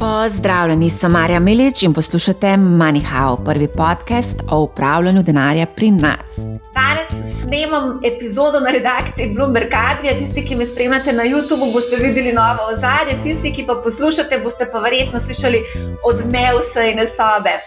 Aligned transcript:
Pozdravljeni, 0.00 0.90
sem 0.90 1.12
Marja 1.12 1.40
Milič 1.40 1.82
in 1.82 1.92
poslušate 1.94 2.46
MoneyHow, 2.46 3.44
prvi 3.44 3.68
podcast 3.68 4.36
o 4.50 4.60
upravljanju 4.60 5.22
denarja 5.22 5.66
pri 5.66 5.90
nas. 5.90 6.36
Danes 6.74 7.42
snemam 7.42 8.00
epizodo 8.04 8.60
na 8.60 8.70
redakciji 8.70 9.34
Bloomberg 9.34 9.68
Adria. 9.74 10.18
Tisti, 10.18 10.44
ki 10.44 10.56
me 10.56 10.64
spremljate 10.64 11.12
na 11.12 11.22
YouTubu, 11.22 11.72
boste 11.72 11.96
videli 12.02 12.32
novo 12.32 12.72
ozadje, 12.72 13.20
tisti, 13.22 13.52
ki 13.52 13.66
pa 13.66 13.74
poslušate, 13.84 14.40
boste 14.44 14.68
pa 14.72 14.78
verjetno 14.78 15.20
slišali 15.20 15.60
odmev 16.04 16.64
sejne 16.72 17.06
sobe. 17.06 17.58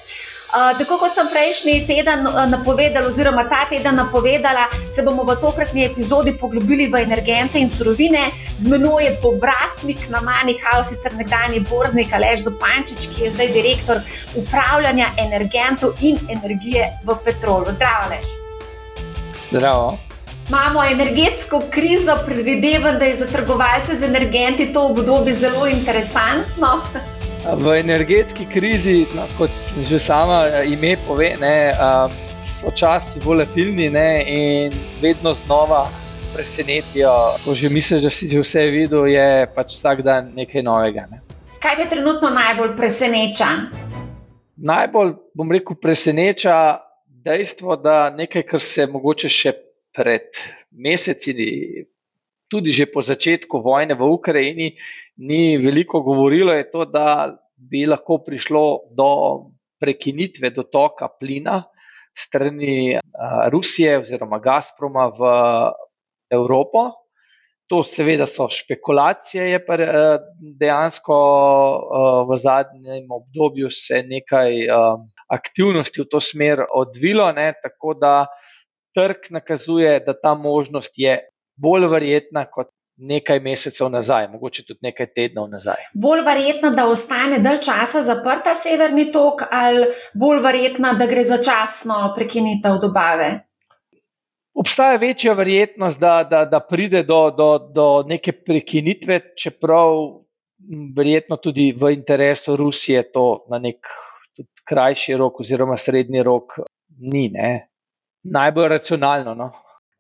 Uh, 0.54 0.78
tako 0.78 1.00
kot 1.02 1.16
sem 1.18 1.26
prejšnji 1.34 1.88
teden 1.90 2.28
napovedala, 2.50 3.08
oziroma 3.10 3.42
ta 3.50 3.64
teden 3.66 3.96
napovedala, 3.98 4.68
se 4.94 5.02
bomo 5.02 5.24
v 5.26 5.34
tokratni 5.42 5.88
epizodi 5.88 6.36
poglobili 6.38 6.86
v 6.94 7.02
energente 7.02 7.58
in 7.58 7.66
surovine. 7.66 8.30
Z 8.54 8.70
menoj 8.70 9.02
je 9.02 9.16
povratnik 9.24 10.06
na 10.14 10.22
Manihau, 10.22 10.84
sicer 10.86 11.18
nekdanji 11.18 11.66
borznik 11.66 12.14
Alež 12.14 12.46
Zopančič, 12.46 13.10
ki 13.10 13.26
je 13.26 13.34
zdaj 13.34 13.50
direktor 13.50 14.06
upravljanja 14.38 15.10
energentov 15.18 15.98
in 16.06 16.22
energije 16.30 16.92
v 17.02 17.18
petrolu. 17.26 17.74
Zdravo, 17.74 18.14
Alež. 18.14 18.30
Zdravo. 19.50 19.98
Imamo 20.50 20.84
energetsko 20.86 21.64
krizo, 21.74 22.20
predvidevam, 22.26 23.02
da 23.02 23.10
je 23.10 23.18
za 23.18 23.26
trgovalce 23.26 23.98
z 23.98 24.04
energenti 24.04 24.74
to 24.74 24.86
obdobje 24.86 25.34
zelo 25.34 25.66
interesantno. 25.68 26.78
V 27.44 27.76
energetski 27.76 28.46
krizi, 28.48 29.04
no, 29.16 29.26
kot 29.38 29.52
že 29.84 30.00
sama 30.00 30.64
ime 30.64 30.96
pove, 31.08 31.34
ne, 31.42 31.76
so 32.48 32.72
časi 32.72 33.20
volatilni 33.20 33.90
ne, 33.92 34.24
in 34.24 34.78
vedno 35.02 35.34
znova 35.44 35.90
presenetijo. 36.32 37.12
Ko 37.44 37.52
že 37.56 37.70
misliš, 37.70 38.02
da 38.08 38.10
si 38.10 38.30
že 38.32 38.40
vse 38.40 38.64
videl, 38.72 39.12
je 39.12 39.28
pač 39.56 39.76
vsak 39.76 40.02
dan 40.08 40.32
nekaj 40.36 40.64
novega. 40.64 41.04
Ne. 41.12 41.20
Kaj 41.60 41.76
te 41.84 41.90
trenutno 41.92 42.32
najbolj 42.32 42.78
preseneča? 42.80 43.50
Najbolj, 44.56 45.14
bom 45.36 45.52
rekel, 45.52 45.76
preseneča 45.76 46.80
dejstvo, 47.28 47.76
da 47.76 48.08
nekaj, 48.16 48.48
kar 48.48 48.64
se 48.64 48.88
mogoče 48.88 49.28
še 49.28 49.52
pred 49.92 50.32
meseci, 50.72 51.36
tudi 52.48 52.72
že 52.72 52.88
po 52.88 53.04
začetku 53.04 53.60
vojne 53.60 54.00
v 54.00 54.08
Ukrajini, 54.08 54.74
ni 55.18 55.58
veliko 55.58 56.02
govorilo, 56.02 56.54
je 56.54 56.72
to, 56.72 56.86
da 56.86 57.36
bi 57.70 57.86
lahko 57.88 58.20
prišlo 58.26 58.94
do 58.98 59.10
prekinitve 59.82 60.54
dotoka 60.56 61.10
plina 61.20 61.64
strani 62.18 63.00
Rusije 63.52 63.98
oziroma 64.00 64.40
Gazproma 64.40 65.08
v 65.18 65.32
Evropo. 66.32 66.92
To, 67.72 67.80
seveda, 67.84 68.26
so 68.28 68.50
špekulacije, 68.52 69.48
je 69.50 69.60
pa 69.66 69.78
dejansko 70.60 71.16
v 72.30 72.38
zadnjem 72.38 73.08
obdobju 73.12 73.72
se 73.72 74.04
nekaj 74.04 74.68
aktivnosti 75.32 76.04
v 76.04 76.06
to 76.12 76.20
smer 76.22 76.66
odvilo, 76.68 77.32
ne, 77.32 77.54
tako 77.64 77.96
da 77.98 78.28
trg 78.94 79.32
nakazuje, 79.32 79.96
da 80.06 80.14
ta 80.14 80.36
možnost 80.36 81.00
je 81.00 81.16
bolj 81.56 81.88
verjetna 81.88 82.46
kot 82.52 82.70
nekaj 83.08 83.40
mesecev 83.44 83.90
nazaj, 83.92 84.28
mogoče 84.32 84.66
tudi 84.68 84.80
nekaj 84.88 85.10
tednov 85.16 85.50
nazaj. 85.52 85.88
Bolj 85.94 86.24
verjetna, 86.26 86.70
da 86.76 86.86
ostane 86.88 87.40
dalj 87.44 87.60
časa 87.66 88.04
zaprta 88.06 88.56
severni 88.56 89.10
tok, 89.12 89.46
ali 89.52 89.88
bolj 90.14 90.42
verjetna, 90.44 90.94
da 91.00 91.08
gre 91.10 91.24
začasno 91.28 92.00
prekinitev 92.16 92.80
dobave? 92.82 93.32
Obstaja 94.54 94.98
večja 95.02 95.34
verjetnost, 95.34 96.00
da, 96.00 96.22
da, 96.30 96.46
da 96.46 96.60
pride 96.60 97.04
do, 97.04 97.26
do, 97.38 97.50
do 97.74 97.88
neke 98.08 98.32
prekinitve, 98.32 99.20
čeprav 99.40 99.98
verjetno 100.96 101.38
tudi 101.42 101.72
v 101.78 101.92
interesu 101.96 102.56
Rusije 102.56 103.04
to 103.12 103.46
na 103.52 103.60
nek 103.60 103.90
krajši 104.64 105.18
rok 105.20 105.40
oziroma 105.44 105.78
srednji 105.78 106.24
rok 106.24 106.60
ni. 107.00 107.28
Ne? 107.34 107.74
najbolj 108.24 108.68
racionalno. 108.68 109.36
No. 109.36 109.52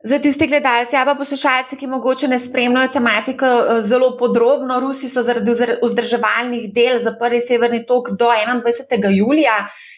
Za 0.05 0.19
tiste 0.19 0.47
gledalce, 0.47 0.97
pa 1.05 1.15
poslušalce, 1.15 1.77
ki 1.79 1.87
mogoče 1.87 2.27
ne 2.27 2.39
spremljajo 2.39 2.89
tematiko 2.91 3.45
eh, 3.45 3.81
zelo 3.81 4.17
podrobno, 4.19 4.79
Rusi 4.79 5.07
so 5.09 5.21
zaradi 5.23 5.55
vzdrževalnih 5.83 6.65
del 6.75 6.99
zaprli 6.99 7.39
severni 7.41 7.85
tok 7.87 8.09
do 8.19 8.27
21. 8.27 9.07
julija 9.15 9.55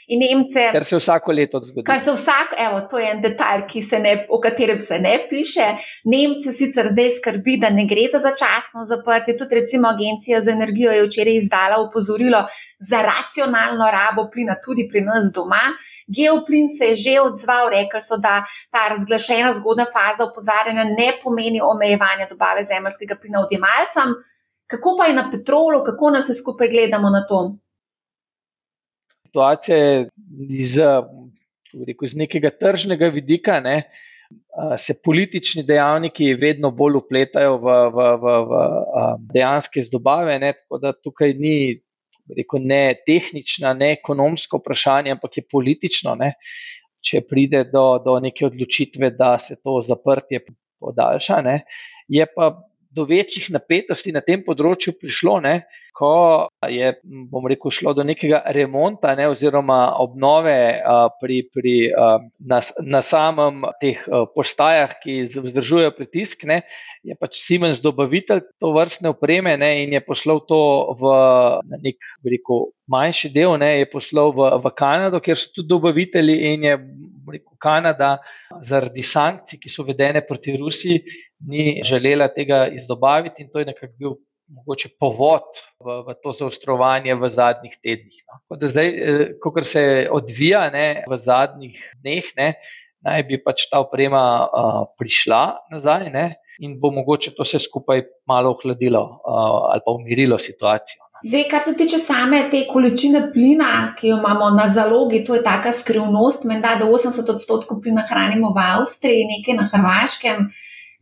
in 0.07 0.19
Nemce. 0.19 0.69
Kar 0.71 0.85
se 0.85 0.99
vsako 0.99 1.31
leto 1.31 1.61
zgodi. 1.63 1.83
Kar 1.83 1.99
se 1.99 2.11
vsako, 2.11 2.55
evo, 2.67 2.81
to 2.89 2.99
je 2.99 3.11
en 3.11 3.21
detalj, 3.21 3.65
ne, 4.01 4.13
o 4.29 4.39
katerem 4.41 4.79
se 4.79 4.99
ne 4.99 5.15
piše. 5.29 5.65
Nemce 6.05 6.51
sicer 6.51 6.87
zdaj 6.91 7.09
skrbi, 7.17 7.57
da 7.57 7.69
ne 7.69 7.87
gre 7.89 8.05
za 8.11 8.19
začasno 8.19 8.85
zaprtje. 8.85 9.37
Tudi 9.37 9.55
recimo 9.55 9.89
Agencija 9.89 10.41
za 10.41 10.51
energijo 10.51 10.91
je 10.91 11.05
včeraj 11.05 11.37
izdala 11.37 11.81
opozorilo 11.81 12.45
za 12.79 13.01
racionalno 13.01 13.85
rabo 13.91 14.29
plina 14.33 14.55
tudi 14.65 14.87
pri 14.91 15.01
nas 15.01 15.31
doma. 15.33 15.65
Geoplin 16.07 16.67
se 16.69 16.85
je 16.85 16.95
že 16.95 17.21
odzval, 17.21 17.69
rekli 17.69 18.01
so, 18.01 18.17
da 18.17 18.43
ta 18.69 18.87
razglašena 18.89 19.53
zgodna 19.53 19.85
faza 19.95 20.27
opozarjanja 20.29 20.83
ne 20.91 21.09
pomeni 21.23 21.61
omejevanja 21.63 22.27
dobave 22.29 22.63
zemljskega 22.71 23.17
plina 23.21 23.43
odjemalcem. 23.45 24.15
Kako 24.71 24.95
pa 24.97 25.05
je 25.09 25.13
na 25.13 25.27
petrolu, 25.31 25.83
kako 25.85 26.11
nas 26.15 26.29
vse 26.29 26.41
skupaj 26.41 26.71
gledamo 26.73 27.09
na 27.09 27.21
to? 27.29 27.39
Situacija 29.27 29.77
je 29.77 30.09
iz, 30.59 30.77
rekel, 31.87 32.05
iz 32.07 32.15
nekega 32.15 32.49
tržnega 32.59 33.11
vidika, 33.13 33.59
ne, 33.59 33.77
se 34.77 34.95
politični 35.03 35.63
dejavniki 35.63 36.33
vedno 36.39 36.71
bolj 36.71 37.01
upletajo 37.01 37.57
v, 37.61 37.75
v, 37.95 38.05
v, 38.21 38.35
v 38.49 38.61
dejanske 39.33 39.83
zdobave. 39.85 40.39
Ne, 40.39 40.53
tako 40.53 40.79
da 40.81 40.93
tukaj 40.95 41.35
ni 41.37 41.57
rekel, 42.37 42.63
ne 42.63 42.95
tehnična, 43.05 43.73
ne 43.77 43.91
ekonomsko 43.99 44.61
vprašanje, 44.63 45.13
ampak 45.17 45.37
je 45.37 45.45
politično. 45.51 46.15
Ne? 46.21 46.33
Če 47.05 47.21
pride 47.29 47.65
do, 47.69 47.85
do 48.01 48.17
neke 48.19 48.47
odločitve, 48.47 49.11
da 49.17 49.35
se 49.39 49.59
to 49.61 49.77
zaprtje 49.85 50.41
podaljša, 50.81 51.41
ne? 51.45 51.59
je 52.07 52.25
pa 52.35 52.49
do 52.95 53.05
večjih 53.09 53.51
napetosti 53.51 54.13
na 54.15 54.23
tem 54.23 54.43
področju 54.45 54.95
prišlo, 54.99 55.39
ne, 55.43 55.55
ko 55.95 56.11
je, 56.67 56.89
bom 57.31 57.45
rekel, 57.47 57.71
šlo 57.71 57.93
do 57.95 58.03
nekega 58.03 58.41
remonta 58.55 59.13
ne, 59.15 59.29
oziroma 59.31 59.95
obnove 60.03 60.55
a, 60.75 60.95
pri, 61.21 61.39
pri, 61.55 61.75
a, 61.95 62.07
na, 62.51 62.59
na 62.83 63.01
samem 63.05 63.63
teh 63.79 64.01
a, 64.03 64.25
postajah, 64.35 64.97
ki 64.99 65.21
vzdržujejo 65.31 65.93
pritisk, 65.95 66.43
ne, 66.51 66.61
je 67.07 67.15
pač 67.19 67.39
Siemens 67.39 67.79
dobavitelj 67.83 68.43
to 68.59 68.73
vrstne 68.75 69.13
opreme 69.15 69.55
ne, 69.61 69.71
in 69.85 69.95
je 69.95 70.03
poslal 70.03 70.43
to 70.49 70.59
v 70.99 71.15
nek 71.79 72.11
rekel, 72.27 72.69
manjši 72.91 73.31
del, 73.31 73.55
ne, 73.61 73.71
je 73.79 73.91
poslal 73.91 74.35
v, 74.35 74.51
v 74.65 74.75
Kanado, 74.75 75.23
kjer 75.23 75.39
so 75.39 75.53
tudi 75.55 75.71
dobavitelji 75.71 76.39
in 76.51 76.67
je 76.67 76.79
rekel, 77.31 77.55
Kanada 77.65 78.17
zaradi 78.61 79.01
sankcij, 79.01 79.59
ki 79.63 79.71
so 79.71 79.85
vedene 79.87 80.21
proti 80.27 80.53
Rusiji, 80.59 81.01
ni 81.47 81.81
želela 81.85 82.27
tega 82.33 82.65
izdobaviti, 82.67 83.43
in 83.43 83.49
to 83.53 83.61
je 83.61 83.69
nekako 83.71 83.93
bil 83.99 84.15
mogoče 84.47 84.89
povod 84.99 85.45
v, 85.81 86.01
v 86.05 86.15
to 86.21 86.33
zaostrovanje 86.37 87.15
v 87.17 87.29
zadnjih 87.33 87.77
tednih. 87.81 88.17
No. 88.29 88.57
Zdaj, 88.61 88.87
eh, 88.87 89.27
ko 89.41 89.53
se 89.63 90.07
odvija 90.11 90.69
ne, 90.69 91.05
v 91.09 91.17
zadnjih 91.17 91.79
dneh, 92.01 92.29
ne, 92.37 92.49
naj 93.05 93.23
bi 93.29 93.39
pač 93.41 93.67
ta 93.69 93.81
oprema 93.83 94.23
uh, 94.45 94.81
prišla 94.97 95.69
nazaj 95.73 96.09
ne, 96.13 96.25
in 96.65 96.77
bo 96.81 96.89
mogoče 96.93 97.35
to 97.35 97.45
vse 97.45 97.59
skupaj 97.61 98.01
malo 98.29 98.55
ohladilo 98.55 99.01
uh, 99.01 99.71
ali 99.73 99.83
pa 99.85 99.93
umirilo 99.93 100.39
situacijo. 100.39 101.01
No. 101.01 101.21
Zdaj, 101.29 101.43
kar 101.51 101.61
se 101.61 101.73
tiče 101.77 101.97
same 102.01 102.41
te 102.51 102.63
količine 102.69 103.27
plina, 103.33 103.93
ki 103.97 104.09
jo 104.11 104.17
imamo 104.17 104.49
na 104.57 104.67
zalogi, 104.73 105.23
to 105.25 105.35
je 105.37 105.43
taka 105.43 105.71
skrivnost. 105.71 106.45
Menda, 106.49 106.75
da 106.79 106.85
80 106.85 107.29
odstotkov 107.31 107.81
plina 107.81 108.03
hranimo 108.09 108.51
v 108.53 108.65
Avstriji, 108.75 109.29
nekaj 109.31 109.57
na 109.61 109.69
Hrvaškem. 109.71 110.49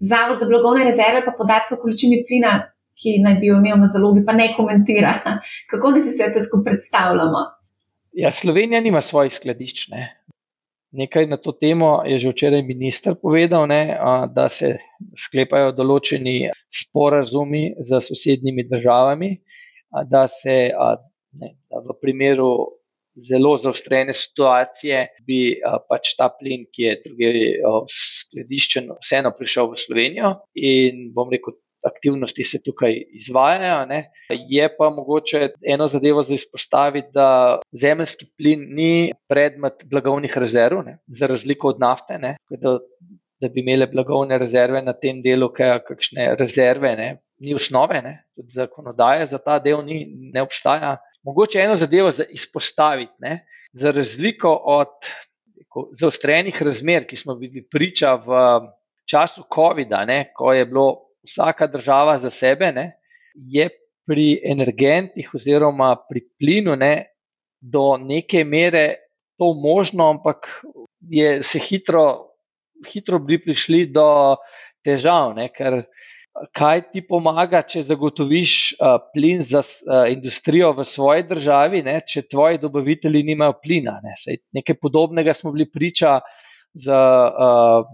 Zavod 0.09 0.39
za 0.39 0.47
blagovne 0.49 0.83
rezerve 0.83 1.23
pa 1.25 1.33
podatke 1.37 1.75
o 1.75 1.81
količini 1.81 2.23
plina, 2.27 2.53
ki 2.99 3.17
naj 3.23 3.37
bi 3.41 3.49
jo 3.49 3.59
imel 3.61 3.79
na 3.79 3.87
zalogi, 3.87 4.23
pa 4.25 4.33
ne 4.35 4.49
komentira. 4.57 5.13
Kako 5.71 5.93
naj 5.95 6.01
si 6.05 6.11
se 6.17 6.31
to 6.33 6.43
skupaj 6.43 6.71
predstavljamo? 6.71 7.43
Ja, 8.13 8.31
Slovenija 8.31 8.81
nima 8.81 9.01
svojih 9.01 9.33
skladišč. 9.33 9.87
Ne. 9.89 10.03
Nekaj 10.93 11.25
na 11.27 11.37
to 11.37 11.51
temo 11.51 12.03
je 12.05 12.19
že 12.19 12.29
včeraj 12.29 12.61
minister 12.61 13.15
povedal, 13.21 13.65
ne, 13.67 13.97
da 14.29 14.45
se 14.49 14.75
sklepajo 15.17 15.71
določeni 15.73 16.51
sporazumi 16.69 17.63
z 17.81 18.01
sosednjimi 18.01 18.67
državami, 18.69 19.31
da 20.05 20.27
se 20.27 20.69
ne, 21.41 21.49
da 21.69 21.81
v 21.81 21.97
primeru 22.01 22.51
zelo 23.29 23.57
zaostrene 23.61 24.13
situacije, 24.13 25.07
bi 25.27 25.39
pač 25.89 26.15
ta 26.17 26.29
plin, 26.33 26.65
ki 26.73 26.87
je 26.87 26.95
druge 27.05 27.33
skladiščen, 27.93 28.89
vseeno 29.01 29.33
prišel 29.37 29.73
v 29.73 29.81
Slovenijo. 29.83 30.33
In 30.57 31.11
bom 31.15 31.31
rekel, 31.33 31.57
aktivnosti 31.83 32.43
se 32.43 32.61
tukaj 32.63 32.95
izvajajo. 33.19 33.85
Ne. 33.85 34.11
Je 34.49 34.69
pa 34.77 34.89
mogoče 34.89 35.49
eno 35.67 35.87
zadevo 35.87 36.23
za 36.23 36.33
izpostaviti, 36.33 37.07
da 37.13 37.59
zemljski 37.71 38.25
plin 38.37 38.67
ni 38.75 39.11
predmet 39.29 39.83
blagovnih 39.91 40.37
rezerv, 40.37 40.83
ne, 40.85 40.97
za 41.07 41.27
razliko 41.27 41.67
od 41.67 41.79
nafte. 41.79 42.17
Ne, 42.17 42.37
da, 42.49 42.77
da 43.41 43.49
bi 43.49 43.61
imele 43.61 43.87
blagovne 43.91 44.37
rezerve 44.37 44.81
na 44.81 44.93
tem 44.93 45.21
delu, 45.21 45.51
kakšne 45.53 46.35
rezerve, 46.39 46.95
ne, 46.95 47.09
ni 47.43 47.55
osnove, 47.55 48.01
ne, 48.01 48.13
tudi 48.35 48.55
zakonodaje 48.55 49.27
za 49.27 49.37
ta 49.37 49.59
del 49.59 49.83
ni, 49.85 50.05
ne 50.33 50.41
obstaja. 50.41 50.97
Mogoče 51.23 51.59
eno 51.59 51.75
zadevo 51.75 52.11
za 52.11 52.23
izpostaviti. 52.29 53.13
Ne? 53.19 53.45
Za 53.73 53.91
razliko 53.91 54.51
od 54.65 54.93
zaostrenih 55.99 56.61
razmer, 56.61 57.07
ki 57.07 57.15
smo 57.15 57.35
bili 57.35 57.63
priča 57.71 58.13
v 58.15 58.39
času 59.09 59.43
COVID-a, 59.55 60.05
ko 60.35 60.53
je 60.53 60.65
bilo 60.65 60.87
vsaka 61.23 61.67
država 61.67 62.17
za 62.17 62.29
sebe, 62.29 62.71
ne? 62.71 62.91
je 63.35 63.69
pri 64.05 64.41
energentih 64.45 65.31
oziroma 65.33 65.95
pri 66.09 66.21
plinu 66.39 66.75
ne, 66.75 67.07
do 67.61 67.97
neke 67.97 68.43
mere 68.43 68.95
to 69.39 69.53
možno, 69.53 70.09
ampak 70.09 70.47
je 71.09 71.43
se 71.43 71.59
hitro, 71.59 72.29
hitro 72.87 73.19
bi 73.19 73.39
prišli 73.41 73.85
do 73.85 74.35
težav, 74.83 75.33
ne? 75.35 75.49
ker 75.49 75.83
kaj 76.33 76.81
ti 76.93 77.03
pomaga, 77.05 77.61
če 77.61 77.83
zagotoviš 77.85 78.53
uh, 78.73 78.95
plin 79.13 79.43
za 79.45 79.61
uh, 79.61 80.05
industrijo 80.09 80.71
v 80.73 80.85
svoji 80.87 81.27
državi, 81.29 81.83
ne, 81.85 81.99
če 82.07 82.25
tvoji 82.29 82.61
dobavitelji 82.61 83.23
nimajo 83.29 83.59
plina. 83.61 83.99
Ne. 84.03 84.15
Sej, 84.17 84.41
nekaj 84.57 84.79
podobnega 84.81 85.35
smo 85.37 85.53
bili 85.53 85.69
priča 85.69 86.19
za, 86.73 87.01
uh, 87.29 87.85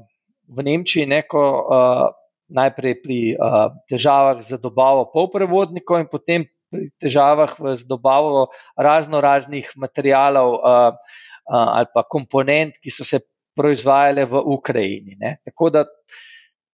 v 0.48 0.66
Nemčiji, 0.66 1.10
neko, 1.12 1.44
uh, 1.68 2.06
najprej 2.50 2.96
pri 3.04 3.20
uh, 3.36 3.76
težavah 3.92 4.40
za 4.46 4.58
dobavo 4.58 5.10
polprevodnikov 5.14 6.00
in 6.02 6.08
potem 6.10 6.48
pri 6.70 6.90
težavah 7.02 7.54
z 7.76 7.86
dobavo 7.90 8.48
razno 8.78 9.22
raznih 9.22 9.68
materijalov 9.76 10.56
uh, 10.56 10.96
uh, 10.96 11.68
ali 11.76 11.92
pa 11.94 12.08
komponent, 12.08 12.80
ki 12.80 12.94
so 12.94 13.04
se 13.04 13.20
proizvajale 13.58 14.24
v 14.26 14.42
Ukrajini. 14.56 15.20
Ne. 15.20 15.38
Tako 15.44 15.70
da 15.76 15.84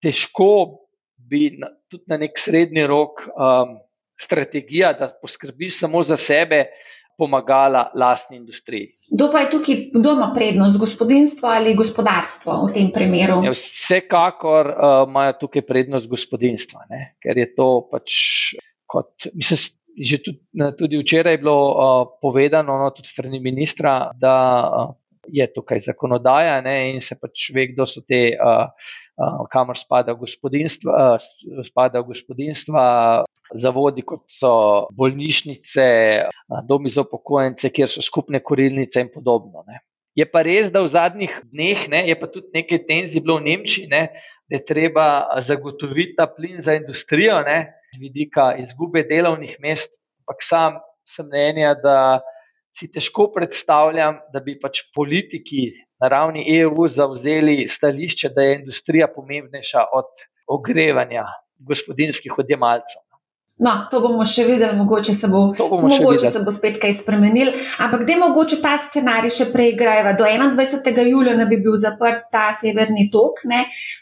težko 0.03 0.84
bi 1.29 1.55
na, 1.59 1.71
tudi 1.91 2.03
na 2.11 2.19
nek 2.21 2.39
srednji 2.39 2.85
rok 2.87 3.25
um, 3.27 3.77
strategija, 4.21 4.93
da 4.93 5.09
poskrbiš 5.21 5.79
samo 5.79 6.03
za 6.03 6.17
sebe, 6.17 6.65
pomagala 7.17 7.91
lastni 7.95 8.37
industriji. 8.37 8.89
Kdo 9.11 9.29
pa 9.31 9.45
je 9.45 9.49
tukaj, 9.51 9.75
kdo 9.93 10.11
ima 10.17 10.31
prednost, 10.35 10.79
gospodinstvo 10.79 11.47
ali 11.47 11.75
gospodarstvo 11.75 12.57
v 12.65 12.73
tem 12.75 12.91
primeru? 12.91 13.39
Ja, 13.45 13.53
vsekakor 13.55 14.67
uh, 14.67 14.97
imajo 15.07 15.37
tukaj 15.45 15.63
prednost 15.67 16.11
gospodinstva, 16.11 16.85
ne? 16.91 17.15
ker 17.23 17.39
je 17.39 17.47
to 17.55 17.69
pač 17.91 18.19
kot. 18.85 19.31
Mislim, 19.33 19.81
Že 19.95 20.17
tudi, 20.19 20.39
tudi 20.75 20.97
včeraj 20.99 21.33
je 21.33 21.39
bilo 21.39 21.59
uh, 21.71 22.19
povedano, 22.19 22.73
no, 22.75 22.89
tudi 22.91 23.07
strani 23.07 23.39
ministra, 23.39 24.11
da 24.11 24.35
uh, 24.67 24.89
je 25.31 25.45
tukaj 25.53 25.79
zakonodaja 25.79 26.59
ne, 26.61 26.91
in 26.91 26.99
se 26.99 27.15
pač 27.15 27.45
ve, 27.55 27.69
kdo 27.71 27.87
so 27.87 28.03
te 28.03 28.35
uh, 28.35 28.67
kamor 29.51 29.77
spada 29.79 30.13
gospodinstva, 30.13 31.17
spada 31.63 32.01
gospodinstva, 32.03 32.83
zavodi 33.55 34.03
kot 34.03 34.25
so 34.27 34.87
bolnišnice, 34.95 35.87
domi 36.67 36.91
za 36.91 37.05
upokojence, 37.05 37.69
kjer 37.69 37.91
so 37.91 38.03
skupne 38.03 38.41
korilnice 38.43 39.05
in 39.05 39.11
podobno. 39.13 39.63
Ne. 39.67 39.79
Je 40.15 40.23
pa 40.23 40.45
res, 40.47 40.71
da 40.71 40.79
v 40.83 40.91
zadnjih 40.91 41.31
dneh 41.51 41.87
ne, 41.91 42.05
je 42.07 42.15
pa 42.15 42.27
tudi 42.31 42.47
nekaj 42.55 42.85
tenzij 42.87 43.23
bilo 43.23 43.35
v 43.39 43.51
Nemčiji, 43.51 43.89
ne, 43.91 44.03
da 44.47 44.55
je 44.55 44.63
treba 44.63 45.07
zagotoviti 45.43 46.15
ta 46.15 46.27
plin 46.31 46.61
za 46.63 46.75
industrijo, 46.79 47.41
ne, 47.43 47.75
z 47.91 47.99
vidika 47.99 48.53
izgube 48.59 49.03
delovnih 49.07 49.57
mest. 49.59 49.99
Ampak 50.23 50.39
sam 50.43 50.79
sem 51.05 51.27
mnenja, 51.27 51.75
da 51.83 51.97
si 52.75 52.91
težko 52.91 53.29
predstavljam, 53.33 54.19
da 54.33 54.41
bi 54.43 54.57
pač 54.59 54.83
politiki 54.95 55.69
na 56.01 56.09
ravni 56.11 56.43
EU 56.59 56.89
zauzeli 56.91 57.67
stališče, 57.71 58.33
da 58.35 58.43
je 58.43 58.59
industrija 58.59 59.07
pomembnejša 59.15 59.87
od 59.95 60.27
ogrevanja 60.47 61.25
gospodinskih 61.59 62.39
odjemalcev. 62.39 63.05
No, 63.55 63.71
to 63.87 64.01
bomo 64.03 64.25
še 64.27 64.43
videli, 64.43 64.75
mogoče 64.75 65.13
se 65.15 65.29
bo, 65.31 65.45
mogoče 65.55 66.27
se 66.27 66.41
bo 66.43 66.51
spet 66.51 66.75
kaj 66.81 66.91
spremenil. 66.97 67.53
Ampak 67.79 68.01
gde 68.03 68.17
mogoče 68.19 68.57
ta 68.59 68.73
scenarij 68.83 69.31
še 69.31 69.45
preigrajeva? 69.53 70.11
Do 70.19 70.27
21. 70.27 70.99
julija 71.07 71.37
ne 71.39 71.45
bi 71.47 71.61
bil 71.63 71.77
zaprt 71.79 72.27
ta 72.33 72.49
severni 72.57 73.07
tok. 73.13 73.45
Ne? 73.47 73.61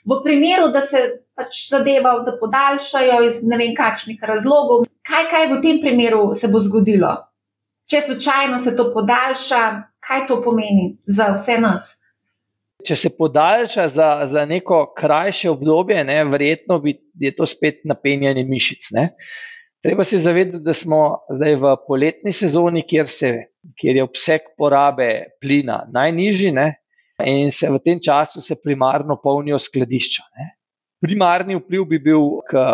V 0.10 0.18
primeru, 0.25 0.72
da 0.74 0.81
se 0.81 1.04
pač 1.38 1.68
zadeva, 1.70 2.16
da 2.25 2.34
podaljšajo 2.40 3.20
iz 3.28 3.44
ne 3.46 3.62
vem 3.62 3.78
kakšnih 3.78 4.25
razlogov, 4.25 4.88
kaj, 5.06 5.30
kaj 5.30 5.48
v 5.54 5.62
tem 5.62 5.78
primeru 5.86 6.31
se 6.34 6.50
bo 6.50 6.58
zgodilo? 6.58 7.14
Če 7.94 8.00
slučajno 8.01 8.57
se 8.57 8.72
to 8.74 8.88
podaljša, 8.90 9.57
kaj 10.01 10.24
to 10.25 10.40
pomeni 10.42 10.95
za 11.06 11.28
vse 11.36 11.60
nas? 11.62 11.92
Če 12.81 12.95
se 12.98 13.12
podaljša 13.13 13.86
za, 13.94 14.07
za 14.31 14.45
neko 14.50 14.80
krajše 14.98 15.51
obdobje, 15.51 16.00
ne, 16.07 16.16
verjetno 16.25 16.80
bi, 16.81 16.95
je 17.22 17.31
to 17.38 17.45
spet 17.45 17.84
napenjanje 17.86 18.48
mišic. 18.50 18.90
Ne. 18.98 19.12
Treba 19.86 20.01
se 20.10 20.18
zavedati, 20.25 20.63
da 20.66 20.74
smo 20.74 21.04
zdaj 21.38 21.60
v 21.62 21.75
poletni 21.86 22.34
sezoni, 22.34 22.81
kjer, 22.90 23.06
se, 23.13 23.31
kjer 23.78 24.01
je 24.01 24.10
obseg 24.10 24.50
porabe 24.57 25.12
plina 25.38 25.84
najnižji 25.94 26.50
ne, 26.57 26.68
in 27.22 27.54
se 27.54 27.69
v 27.69 27.78
tem 27.78 28.01
času 28.01 28.42
se 28.42 28.57
primarno 28.57 29.22
polnijo 29.22 29.62
skladišča. 29.62 30.25
Ne. 30.39 30.50
Primarni 31.06 31.62
vpliv 31.62 31.86
bi 31.94 32.01
bil 32.01 32.39
k 32.50 32.66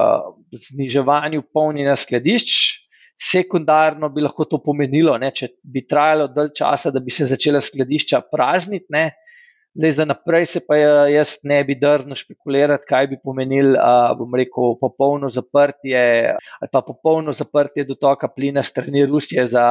zniževanju 0.70 1.44
polnjenja 1.52 2.00
skladišč, 2.00 2.79
sekundarno 3.20 4.10
bi 4.10 4.24
lahko 4.24 4.46
to 4.48 4.62
pomenilo, 4.64 5.18
ne, 5.20 5.32
če 5.36 5.52
bi 5.64 5.84
trajalo 5.88 6.30
dalj 6.32 6.54
časa, 6.56 6.92
da 6.96 7.02
bi 7.04 7.12
se 7.12 7.28
začela 7.28 7.60
skladišča 7.62 8.22
prazniti. 8.32 8.88
Ne, 8.96 9.10
zdaj, 9.76 9.92
za 9.98 10.06
naprej 10.08 10.48
se 10.54 10.62
pa 10.68 10.78
jaz 11.12 11.36
ne 11.44 11.60
bi 11.68 11.76
drznil 11.80 12.16
špekulirati, 12.20 12.88
kaj 12.88 13.10
bi 13.12 13.20
pomenil, 13.24 13.76
a, 13.76 14.16
bom 14.18 14.40
rekel, 14.40 14.78
popolno 14.80 15.30
zaprtje 15.30 16.00
ali 16.40 16.72
pa 16.72 16.82
popolno 16.86 17.36
zaprtje 17.36 17.88
dotoka 17.88 18.32
plina 18.32 18.64
strani 18.64 19.06
Rusije 19.06 19.48
za 19.48 19.66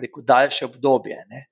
rekel, 0.00 0.22
daljše 0.28 0.68
obdobje. 0.68 1.24
Ne. 1.30 1.46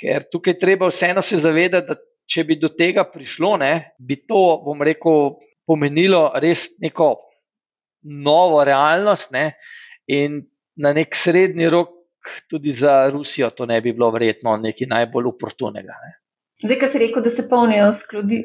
Ker 0.00 0.26
tukaj 0.30 0.58
treba 0.58 0.88
vseeno 0.90 1.22
se 1.22 1.38
zavedati, 1.38 1.90
da 1.90 1.98
če 2.30 2.44
bi 2.48 2.56
do 2.56 2.70
tega 2.72 3.04
prišlo, 3.04 3.56
ne, 3.60 3.72
bi 3.98 4.16
to, 4.22 4.62
bom 4.64 4.82
rekel, 4.82 5.34
pomenilo 5.66 6.28
res 6.40 6.70
neko 6.80 7.14
novo 8.04 8.62
realnost. 8.64 9.32
Ne, 9.32 9.52
In 10.12 10.42
na 10.76 10.92
nek 10.92 11.14
srednji 11.16 11.70
rok, 11.70 11.92
tudi 12.50 12.72
za 12.72 13.10
Rusijo, 13.12 13.50
to 13.50 13.66
ne 13.66 13.80
bi 13.80 13.92
bilo 13.92 14.10
verjetno 14.10 14.56
nekaj 14.56 14.88
najbolj 14.90 15.28
oportunega. 15.32 15.96
Ne. 16.04 16.14
Zdaj, 16.64 16.78
ki 16.80 16.88
si 16.88 17.00
rekel, 17.02 17.22
da 17.22 17.30
se 17.30 17.48
polnijo 17.48 17.90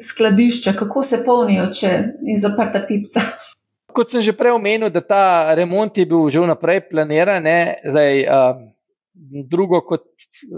skladišča, 0.02 0.74
kako 0.78 1.02
se 1.06 1.22
polnijo, 1.24 1.68
če 1.72 1.90
je 2.26 2.36
zaprta 2.40 2.82
pipca? 2.88 3.22
Kot 3.94 4.12
sem 4.12 4.22
že 4.22 4.34
prej 4.36 4.54
omenil, 4.54 4.90
da 4.92 5.00
ta 5.00 5.22
remont 5.54 5.96
je 5.96 6.06
bil 6.06 6.28
že 6.30 6.42
vnaprej 6.42 6.84
planiran. 6.90 7.46
Zdaj, 7.86 8.20
um, 8.26 8.66
Drugo, 9.12 9.80
kot, 9.82 10.04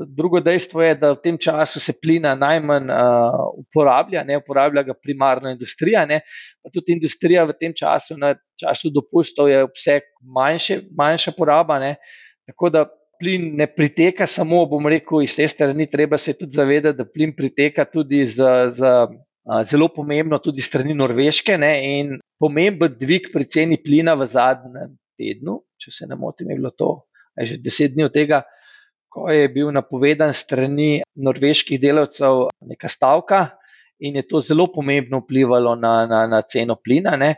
drugo 0.06 0.40
dejstvo 0.44 0.82
je, 0.82 0.94
da 1.00 1.12
v 1.14 1.20
tem 1.24 1.38
času 1.40 1.80
se 1.80 1.94
plina 2.02 2.34
najmanj 2.36 2.90
uh, 2.92 3.38
uporablja, 3.62 4.24
ne 4.28 4.36
uporablja 4.42 4.82
ga 4.84 4.94
primarno 4.94 5.48
industrija, 5.50 6.04
ne, 6.06 6.20
tudi 6.68 6.92
industrija 6.92 7.46
v 7.48 7.56
tem 7.58 7.72
času, 7.72 8.18
na 8.20 8.34
času 8.60 8.92
dopustov, 8.92 9.48
je 9.48 9.62
obseg 9.64 10.04
manjše, 10.36 10.82
manjša 10.98 11.32
poraba. 11.38 11.78
Ne, 11.80 11.94
tako 12.46 12.68
da 12.74 12.84
plin 13.22 13.54
ne 13.56 13.66
priteka 13.72 14.28
samo, 14.28 14.66
bom 14.68 14.86
rekel, 14.90 15.24
iz 15.24 15.36
te 15.38 15.48
strani, 15.48 15.88
treba 15.88 16.20
se 16.20 16.36
tudi 16.36 16.52
zavedati, 16.58 16.98
da 16.98 17.08
plin 17.08 17.36
priteka 17.36 17.88
tudi 17.88 18.26
z. 18.26 18.54
z 18.78 18.96
Zelo 19.66 19.88
pomembno 19.90 20.38
tudi 20.38 20.62
strani 20.62 20.94
Norveške 20.94 21.56
ne, 21.58 21.72
in 21.98 22.12
pomemben 22.38 22.92
dvig 22.94 23.24
pri 23.34 23.42
ceni 23.50 23.74
plina 23.74 24.14
v 24.14 24.28
zadnjem 24.30 24.92
tednu, 25.18 25.56
če 25.82 25.90
se 25.90 26.06
ne 26.06 26.14
motim, 26.14 26.52
je 26.52 26.60
bilo 26.60 26.70
to 26.70 26.92
že 27.38 27.56
deset 27.62 27.94
dni 27.94 28.08
od 28.08 28.12
tega, 28.12 28.42
ko 29.12 29.28
je 29.28 29.48
bil 29.52 29.72
napovedan 29.72 30.32
strani 30.32 31.02
norveških 31.16 31.80
delavcev 31.80 32.48
neka 32.64 32.88
stavka, 32.88 33.48
in 34.02 34.16
je 34.16 34.26
to 34.26 34.40
zelo 34.40 34.66
pomembno 34.72 35.20
vplivalo 35.22 35.74
na, 35.76 36.06
na, 36.06 36.26
na 36.26 36.42
ceno 36.42 36.76
plina. 36.84 37.16
Ne. 37.16 37.34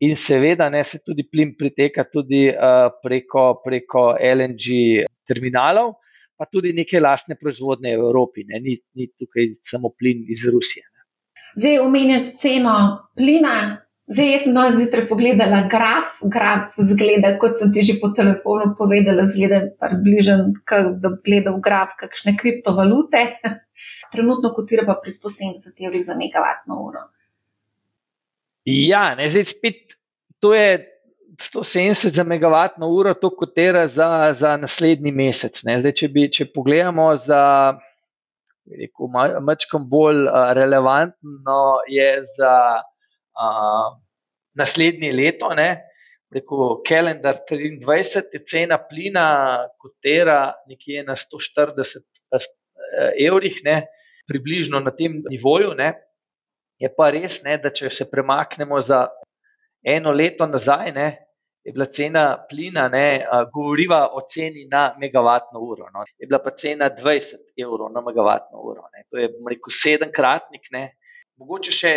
In 0.00 0.16
seveda 0.16 0.70
ne, 0.72 0.82
se 0.84 0.98
tudi 1.06 1.26
plin 1.28 1.52
priteka 1.58 2.06
tudi 2.08 2.48
uh, 2.48 2.88
preko, 3.02 3.60
preko 3.64 4.04
LNG 4.16 5.04
terminalov, 5.28 5.92
pa 6.36 6.48
tudi 6.48 6.72
neke 6.72 7.00
lastne 7.00 7.36
proizvodne 7.36 7.92
v 7.92 8.00
Evropi, 8.08 8.46
ne. 8.48 8.62
ni, 8.64 8.78
ni 8.96 9.10
tukaj 9.12 9.52
samo 9.62 9.92
plin 9.92 10.24
iz 10.28 10.46
Rusije. 10.50 10.86
Ne. 10.88 11.04
Zdaj, 11.60 11.78
omenjaš 11.84 12.26
ceno 12.40 12.74
plina, 13.16 13.54
Zdaj, 14.10 14.26
jaz 14.32 14.40
sem 14.42 14.54
danes 14.56 14.74
zjutraj 14.74 15.04
pogledala 15.06 15.60
graf, 15.70 16.16
graf 16.34 16.74
zgleda, 16.82 17.36
kot 17.38 17.60
sem 17.60 17.70
ti 17.70 17.84
že 17.86 17.94
po 18.02 18.08
telefonu 18.10 18.72
povedala, 18.78 19.22
zgleda 19.22 19.60
približen, 19.78 20.48
da 20.98 21.12
gledam 21.22 21.60
graf 21.62 21.94
kakšne 22.00 22.34
kriptovalute. 22.40 23.22
Trenutno 24.12 24.50
kotira 24.56 24.82
pa 24.88 24.98
pri 24.98 25.14
170 25.14 25.86
evrih 25.86 26.02
za 26.02 26.18
megavatno 26.18 26.80
uro. 26.88 27.04
Ja, 28.66 29.14
ne, 29.14 29.30
zdaj 29.30 29.46
spet 29.54 29.94
to 30.42 30.56
je 30.58 30.90
170 31.38 32.10
za 32.10 32.26
megavatno 32.26 32.90
uro, 32.90 33.14
to 33.14 33.30
kotira 33.30 33.86
za, 33.86 34.32
za 34.34 34.56
naslednji 34.56 35.14
mesec. 35.14 35.62
Zdaj, 35.62 35.94
če, 35.94 36.08
bi, 36.10 36.26
če 36.26 36.50
pogledamo 36.50 37.12
za. 37.16 37.44
Rekel, 38.70 39.08
mačkam 39.42 39.86
bolj 39.90 40.26
relevantno 40.54 41.62
je 41.90 42.10
za 42.36 42.52
uh, 43.40 43.96
naslednje 44.54 45.12
leto, 45.12 45.50
ne, 45.56 45.70
preko 46.30 46.82
kalendar 46.86 47.40
23, 47.48 48.22
je 48.32 48.42
cena 48.46 48.78
plina 48.78 49.24
kotira 49.78 50.54
nekje 50.68 51.02
na 51.06 51.16
140 51.18 52.04
eh, 52.36 52.46
evrih, 53.26 53.58
ne, 53.64 53.80
približno 54.30 54.80
na 54.80 54.92
tem 54.94 55.22
nivoju. 55.30 55.74
Ne. 55.78 55.94
Je 56.80 56.88
pa 56.96 57.10
res, 57.10 57.40
ne, 57.42 57.58
da 57.58 57.72
če 57.74 57.90
se 57.90 58.06
premaknemo 58.10 58.78
za 58.80 59.08
eno 59.82 60.12
leto 60.14 60.46
nazaj, 60.46 60.92
ne, 60.94 61.08
je 61.64 61.74
bila 61.74 61.84
cena 61.92 62.22
plina, 62.48 62.86
ne, 62.88 63.26
govoriva 63.52 64.06
o 64.16 64.22
ceni 64.28 64.64
na 64.70 64.94
megavatno 64.98 65.60
uro. 65.60 65.90
No. 65.92 66.06
Je 66.18 66.26
bila 66.26 66.40
pa 66.40 66.54
cena 66.56 66.88
20 66.90 67.42
evrov 67.58 67.90
na 67.92 68.00
megavatno 68.00 68.62
uro. 68.64 68.86
Ne. 68.94 69.04
To 69.10 69.20
je, 69.20 69.28
rekel, 69.50 69.74
sedemkratnik. 69.82 70.70
Ne. 70.72 70.86
Mogoče 71.40 71.74
še 71.74 71.92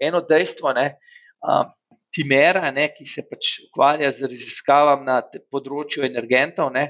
eno 0.00 0.22
dejstvo. 0.24 0.72
Ne, 0.76 0.88
Timera, 2.14 2.70
ne, 2.72 2.88
ki 2.96 3.04
se 3.06 3.22
pač 3.28 3.50
ukvarja 3.66 4.08
z 4.16 4.30
raziskavami 4.30 5.04
na 5.06 5.18
področju 5.52 6.06
energentov, 6.06 6.70
ne, 6.72 6.86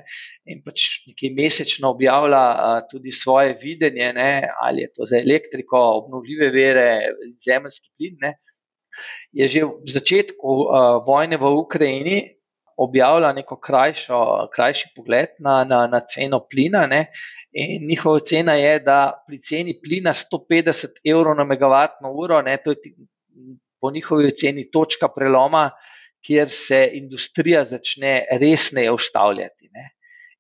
in 0.47 0.63
pač 0.63 1.03
nekaj 1.09 1.33
mesečno 1.35 1.91
objavlja 1.97 2.43
a, 2.49 2.69
tudi 2.89 3.13
svoje 3.13 3.57
videnje, 3.61 4.13
ne, 4.15 4.31
ali 4.63 4.87
je 4.87 4.93
to 4.95 5.09
za 5.11 5.19
elektriko, 5.19 5.81
obnovljive 6.05 6.53
vere, 6.55 6.87
zemljski 7.45 7.91
plin. 7.99 8.17
Ne, 8.23 8.33
je 9.35 9.51
že 9.51 9.67
v 9.67 9.91
začetku 9.91 10.55
a, 10.71 10.85
vojne 11.03 11.41
v 11.43 11.53
Ukrajini 11.67 12.19
objavila 12.79 13.33
neko 13.33 13.57
krajšo, 13.61 14.49
krajši 14.55 14.93
pogled 14.97 15.35
na, 15.39 15.65
na, 15.65 15.87
na 15.87 16.01
ceno 16.01 16.41
plina. 16.51 16.87
Ne, 16.87 17.07
in 17.53 17.87
njihova 17.89 18.21
cena 18.21 18.55
je, 18.55 18.79
da 18.81 19.25
pri 19.27 19.41
ceni 19.43 19.75
plina 19.83 20.15
150 20.15 21.01
evrov 21.05 21.37
na 21.37 21.45
megavatno 21.45 22.13
uro, 22.13 22.43
ne, 22.43 22.57
to 22.65 22.71
je 22.71 22.95
po 23.81 23.91
njihovi 23.91 24.27
oceni 24.27 24.71
točka 24.71 25.09
preloma, 25.09 25.71
kjer 26.27 26.51
se 26.51 26.83
industrija 26.93 27.65
začne 27.65 28.27
resneje 28.41 28.93
ustavljati. 28.93 29.71
Ne. 29.73 29.91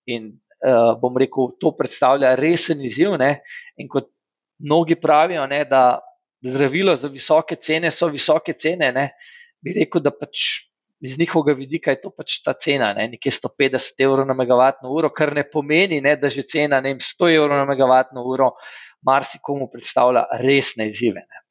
In 0.06 0.32
uh, 0.32 0.94
bom 1.00 1.16
rekel, 1.18 1.54
to 1.60 1.72
predstavlja 1.76 2.34
resen 2.34 2.82
izziv. 2.84 3.14
Ne. 3.18 3.40
In 3.76 3.88
kot 3.88 4.10
mnogi 4.58 4.96
pravijo, 5.00 5.46
ne, 5.46 5.64
da 5.64 6.00
zdravilo 6.42 6.96
za 6.96 7.08
visoke 7.08 7.56
cene 7.56 7.90
so 7.90 8.08
visoke 8.08 8.52
cene, 8.52 8.92
ne, 8.92 9.08
bi 9.62 9.74
rekel, 9.80 10.02
da 10.02 10.14
pač. 10.14 10.67
Iz 11.00 11.18
njihovega 11.18 11.54
vidika 11.58 11.92
je 11.94 12.00
to 12.02 12.10
pač 12.10 12.40
ta 12.42 12.56
cena, 12.58 12.90
ne, 12.96 13.06
nekje 13.12 13.30
150 13.36 14.02
evrov 14.02 14.26
na 14.26 14.34
megavatno 14.34 14.90
uro, 14.90 15.12
kar 15.14 15.30
ne 15.34 15.44
pomeni, 15.46 16.00
ne, 16.02 16.16
da 16.18 16.30
že 16.30 16.42
cena 16.42 16.80
ne, 16.82 16.96
100 16.98 17.34
evrov 17.36 17.54
na 17.54 17.66
megavatno 17.68 18.24
uro 18.26 18.50
marsikomu 19.06 19.68
predstavlja 19.70 20.24
resne 20.42 20.88
izzive. 20.90 21.22
Ne. 21.22 21.44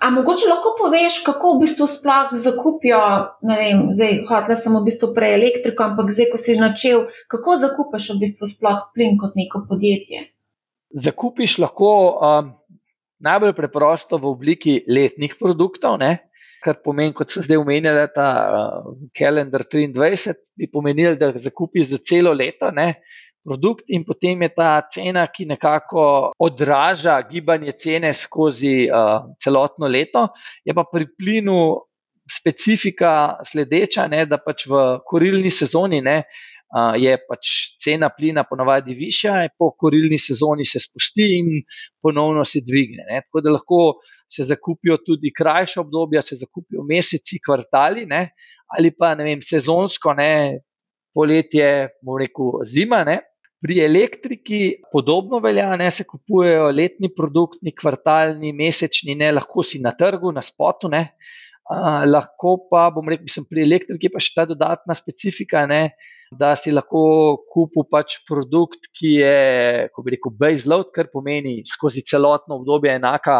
A 0.00 0.10
mogoče 0.10 0.48
lahko 0.48 0.74
poveš, 0.78 1.20
kako 1.26 1.54
v 1.54 1.60
bistvu 1.64 1.86
sploh 1.86 2.32
zakupijo, 2.32 3.00
ne 3.46 3.56
vem, 3.60 3.82
zdaj 3.92 4.16
hotla 4.28 4.56
sem 4.58 4.74
v 4.74 4.82
bistvu 4.88 5.10
prej 5.14 5.36
elektriko, 5.36 5.84
ampak 5.86 6.10
zdaj, 6.10 6.30
ko 6.32 6.40
si 6.40 6.56
že 6.56 6.64
načel, 6.64 7.04
kako 7.30 7.56
zakupiš 7.60 8.10
v 8.14 8.20
bistvu 8.24 8.48
sploh 8.48 8.80
plin 8.96 9.18
kot 9.20 9.36
neko 9.38 9.64
podjetje? 9.68 10.24
Zakupiš 11.04 11.58
lahko 11.62 11.90
um, 11.90 12.50
najbolj 13.22 13.54
preprosto 13.54 14.18
v 14.18 14.30
obliki 14.30 14.74
letnih 14.88 15.36
produktov, 15.38 16.00
ne? 16.02 16.24
Kar 16.64 16.80
pomeni, 16.84 17.12
kot 17.16 17.34
so 17.34 17.42
zdaj 17.44 17.60
umenjali, 17.60 18.06
ta 18.14 18.28
uh, 18.48 18.94
kalendar 19.16 19.66
23, 19.68 20.34
bi 20.56 20.70
pomenili, 20.72 21.18
da 21.20 21.32
zakupiš 21.36 21.92
za 21.92 22.00
celo 22.08 22.32
leto. 22.32 22.72
Ne? 22.72 22.94
produkt, 23.44 23.84
in 23.88 24.04
potem 24.04 24.42
je 24.42 24.50
ta 24.56 24.70
cena, 24.90 25.26
ki 25.28 25.46
nekako 25.52 26.32
odraža 26.40 27.18
gibanje 27.28 27.74
cene 27.78 28.12
skozi 28.16 28.88
uh, 28.88 29.28
celotno 29.40 29.88
leto. 29.88 30.28
Je 30.64 30.74
pa 30.74 30.86
pri 30.88 31.06
plinu 31.12 31.58
specifika 32.24 33.44
sledeča, 33.44 34.08
ne, 34.08 34.24
da 34.26 34.40
pač 34.40 34.64
v 34.70 34.84
korilni 35.04 35.52
sezoni 35.52 36.00
ne, 36.04 36.16
uh, 36.24 36.96
je 36.96 37.12
pač 37.28 37.52
cena 37.84 38.08
plina 38.16 38.46
ponovadi 38.48 38.96
višja, 38.96 39.36
po 39.58 39.74
korilni 39.76 40.18
sezoni 40.18 40.64
se 40.64 40.80
spusti 40.80 41.28
in 41.38 41.52
ponovno 42.02 42.46
se 42.48 42.64
dvigne. 42.64 43.04
Ne. 43.10 43.22
Tako 43.28 43.44
da 43.44 43.56
lahko 43.58 43.82
se 44.30 44.44
zakupijo 44.44 44.98
tudi 45.06 45.32
krajše 45.32 45.80
obdobja, 45.80 46.22
se 46.22 46.36
zakupijo 46.40 46.82
meseci, 46.88 47.40
kvartali 47.44 48.06
ne, 48.06 48.28
ali 48.76 48.90
pa 48.96 49.14
vem, 49.18 49.42
sezonsko, 49.42 50.14
ne, 50.18 50.60
poletje, 51.14 51.70
rekel, 52.18 52.64
zima. 52.66 53.04
Ne. 53.04 53.20
Pri 53.64 53.78
elektriki 53.80 54.82
podobno 54.92 55.38
velja, 55.40 55.70
ne 55.80 55.88
se 55.90 56.04
kupujejo 56.04 56.68
letni 56.74 57.08
produkti, 57.16 57.72
kvartalni, 57.72 58.52
mesečni, 58.52 59.14
ne 59.16 59.30
lahko 59.32 59.62
si 59.64 59.80
na 59.80 59.94
trgu, 59.96 60.32
na 60.36 60.42
spotu. 60.44 60.90
Ne, 60.92 61.06
uh, 61.70 62.02
lahko 62.04 62.58
pa, 62.70 62.90
bom 62.92 63.08
rekel, 63.08 63.30
sem 63.32 63.46
pri 63.48 63.64
elektriki 63.64 64.10
pa 64.12 64.20
še 64.20 64.34
ta 64.36 64.44
dodatna 64.50 64.96
specifika, 64.98 65.64
ne, 65.70 65.94
da 66.34 66.52
si 66.58 66.74
lahko 66.74 67.04
kupil 67.52 67.86
pač 67.88 68.18
produkt, 68.28 68.90
ki 68.96 69.14
je, 69.20 69.88
ko 69.94 70.04
bi 70.04 70.16
rekel, 70.16 70.34
base 70.36 70.68
load, 70.68 70.90
kar 70.94 71.08
pomeni 71.12 71.62
skozi 71.68 72.04
celotno 72.04 72.58
obdobje 72.60 72.94
enaka, 72.98 73.38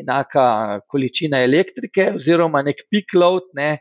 enaka 0.00 0.80
količina 0.90 1.42
elektrike, 1.44 2.12
oziroma 2.18 2.62
nek 2.66 2.86
peak 2.90 3.14
load. 3.18 3.50
Ne, 3.58 3.78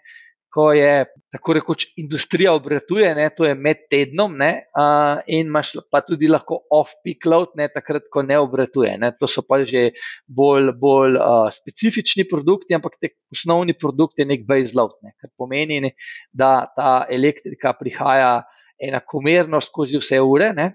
ko 0.53 0.67
je 0.73 1.05
tako 1.33 1.53
rekoč 1.57 1.85
industrija 1.97 2.51
obratuje, 2.53 3.07
ne, 3.17 3.25
to 3.33 3.45
je 3.47 3.55
med 3.57 3.87
tednom, 3.89 4.35
ne, 4.37 4.51
uh, 4.77 5.23
in 5.25 5.47
imaš 5.49 5.71
pa 5.91 6.03
tudi 6.05 6.29
lahko 6.29 6.59
off-peak 6.77 7.25
load, 7.25 7.55
ne, 7.57 7.67
takrat, 7.73 8.05
ko 8.13 8.21
ne 8.21 8.37
obratuje. 8.37 8.91
Ne. 9.01 9.09
To 9.17 9.29
so 9.29 9.41
pa 9.47 9.63
že 9.65 9.87
bolj, 10.27 10.69
bolj 10.77 11.17
uh, 11.17 11.47
specifični 11.53 12.27
produkti, 12.29 12.77
ampak 12.77 12.99
te 13.01 13.15
osnovni 13.33 13.73
produkt 13.73 14.21
je 14.21 14.29
nek 14.29 14.45
base 14.45 14.77
load, 14.77 14.93
ne, 15.01 15.15
kar 15.17 15.33
pomeni, 15.37 15.81
ne, 15.87 15.93
da 16.29 16.53
ta 16.77 16.93
elektrika 17.09 17.73
prihaja 17.79 18.43
enakomerno 18.77 19.61
skozi 19.61 19.97
vse 19.97 20.21
ure. 20.21 20.53
Ne. 20.53 20.69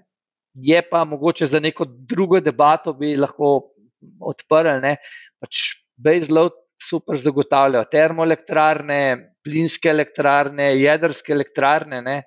Je 0.59 0.81
pa 0.91 1.05
mogoče 1.07 1.47
za 1.47 1.59
neko 1.63 1.85
drugo 1.87 2.41
debato 2.43 2.91
bi 2.99 3.15
lahko 3.15 3.69
odprli, 4.19 4.75
pač 5.41 5.63
base 5.99 6.31
load 6.33 6.55
super 6.79 7.19
zagotavljajo 7.19 7.87
termoelektrarne, 7.91 8.99
plinske 9.43 9.91
elektrarne, 9.91 10.71
jedrske 10.79 11.33
elektrarne. 11.35 12.01
Ne, 12.05 12.17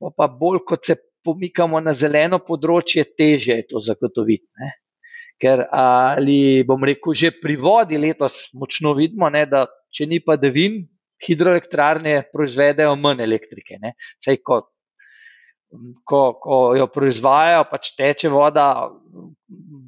pa, 0.00 0.12
pa 0.12 0.28
bolj 0.28 0.62
kot 0.68 0.84
se 0.90 0.98
pomikamo 1.26 1.80
na 1.82 1.94
zeleno 1.96 2.40
področje, 2.44 3.06
teže 3.18 3.56
je 3.60 3.68
to 3.70 3.82
zagotoviti. 3.82 4.46
Ne. 4.60 4.74
Ker 5.40 5.66
ali 5.76 6.64
bom 6.64 6.84
rekel, 6.84 7.16
že 7.16 7.34
pri 7.36 7.58
vodi 7.60 7.98
letos 8.00 8.46
močno 8.56 8.94
vidimo, 8.96 9.28
ne, 9.32 9.44
da 9.48 9.66
če 9.92 10.08
ni 10.08 10.22
padavin, 10.24 10.84
hidroelektrarne 11.26 12.26
proizvedejo 12.32 12.94
manj 13.00 13.24
elektrike. 13.24 13.78
Sej 14.20 14.40
kot 14.44 14.68
ko, 16.04 16.20
ko 16.40 16.58
jo 16.78 16.86
proizvajajo, 16.92 17.64
pač 17.70 17.92
teče 17.98 18.30
voda 18.32 18.66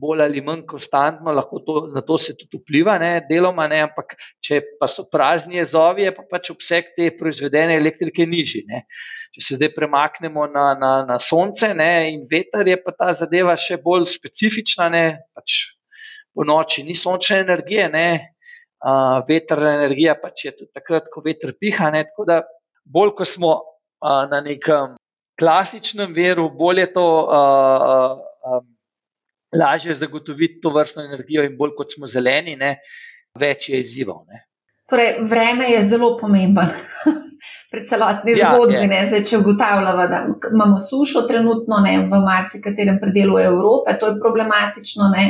bolj 0.00 0.22
ali 0.24 0.42
manj 0.44 0.64
konstantno, 0.70 1.32
lahko 1.34 1.60
to, 1.66 1.76
na 1.94 2.02
to 2.06 2.18
se 2.18 2.34
tudi 2.38 2.60
vpliva, 2.60 2.96
ne, 3.02 3.10
deloma 3.28 3.66
ne, 3.70 3.82
ampak 3.88 4.14
če 4.44 4.60
pa 4.80 4.88
so 4.90 5.06
prazni 5.12 5.58
jezovi, 5.58 6.06
je 6.06 6.14
pa 6.16 6.24
pač 6.30 6.52
obseg 6.54 6.92
te 6.96 7.10
proizvedene 7.18 7.76
elektrike 7.78 8.26
nižji. 8.26 8.64
Ne. 8.70 8.84
Če 9.34 9.44
se 9.44 9.58
zdaj 9.58 9.72
premaknemo 9.74 10.46
na, 10.50 10.68
na, 10.78 10.92
na 11.08 11.18
sonce 11.22 11.72
ne, 11.76 11.92
in 12.12 12.24
veter, 12.30 12.68
je 12.70 12.78
pa 12.82 12.94
ta 12.96 13.12
zadeva 13.16 13.56
še 13.60 13.80
bolj 13.84 14.08
specifična. 14.14 14.88
Ne, 14.94 15.04
pač 15.36 15.58
po 16.34 16.46
noči 16.46 16.84
ni 16.86 16.94
sončne 16.96 17.42
energije, 17.44 17.88
ne, 17.92 18.08
uh, 18.84 19.18
vetrna 19.28 19.74
energija 19.80 20.14
pač 20.20 20.46
je 20.46 20.54
tudi 20.56 20.72
takrat, 20.76 21.10
ko 21.12 21.24
veter 21.24 21.54
piha. 21.58 21.90
Ne, 21.94 22.06
tako 22.12 22.28
da 22.28 22.40
bolj, 22.86 23.16
ko 23.18 23.28
smo 23.28 23.52
uh, 23.58 24.24
na 24.30 24.40
nekem 24.44 24.96
klasičnem 25.38 26.14
veru, 26.14 26.48
bolje 26.50 26.88
to 26.94 27.06
uh, 27.26 28.18
uh, 28.18 28.62
lažje 29.56 29.94
zagotoviti 29.94 30.60
to 30.62 30.72
vrstno 30.74 31.04
energijo, 31.04 31.44
in 31.44 31.56
bolj 31.56 31.74
kot 31.76 31.94
smo 31.94 32.06
zeleni, 32.06 32.56
ne, 32.56 32.76
več 33.38 33.68
je 33.68 33.80
izzivov. 33.80 34.24
Ne. 34.28 34.44
Torej, 34.88 35.18
vreme 35.28 35.68
je 35.70 35.82
zelo 35.84 36.14
pomemben 36.20 36.70
pri 37.72 37.82
celotni 37.86 38.36
ja, 38.36 38.54
zgodbi. 38.54 38.88
Zdaj, 39.10 39.24
če 39.28 39.42
ugotavljamo, 39.42 40.06
da 40.08 40.22
imamo 40.52 40.80
sušo, 40.80 41.26
trenutno 41.28 41.82
ne, 41.84 41.98
v 42.08 42.22
marsikaterem 42.24 42.96
predelu 43.00 43.38
Evrope, 43.50 43.98
to 44.00 44.12
je 44.12 44.22
problematično. 44.22 45.12
Ne. 45.16 45.28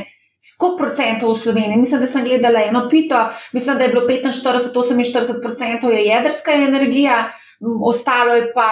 Koliko 0.58 0.78
procentov 0.78 1.30
v 1.30 1.38
Sloveniji? 1.38 1.78
Mislim, 1.78 2.00
da 2.02 2.06
sem 2.10 2.24
gledala 2.26 2.64
eno 2.66 2.88
pito, 2.90 3.18
mislim, 3.54 3.78
da 3.78 3.86
je 3.86 3.92
bilo 3.92 4.06
45-48 4.08 5.42
procentov 5.42 5.92
jedrska 5.94 6.54
energija 6.54 7.28
ostalo 7.60 8.34
je 8.34 8.52
pa, 8.54 8.68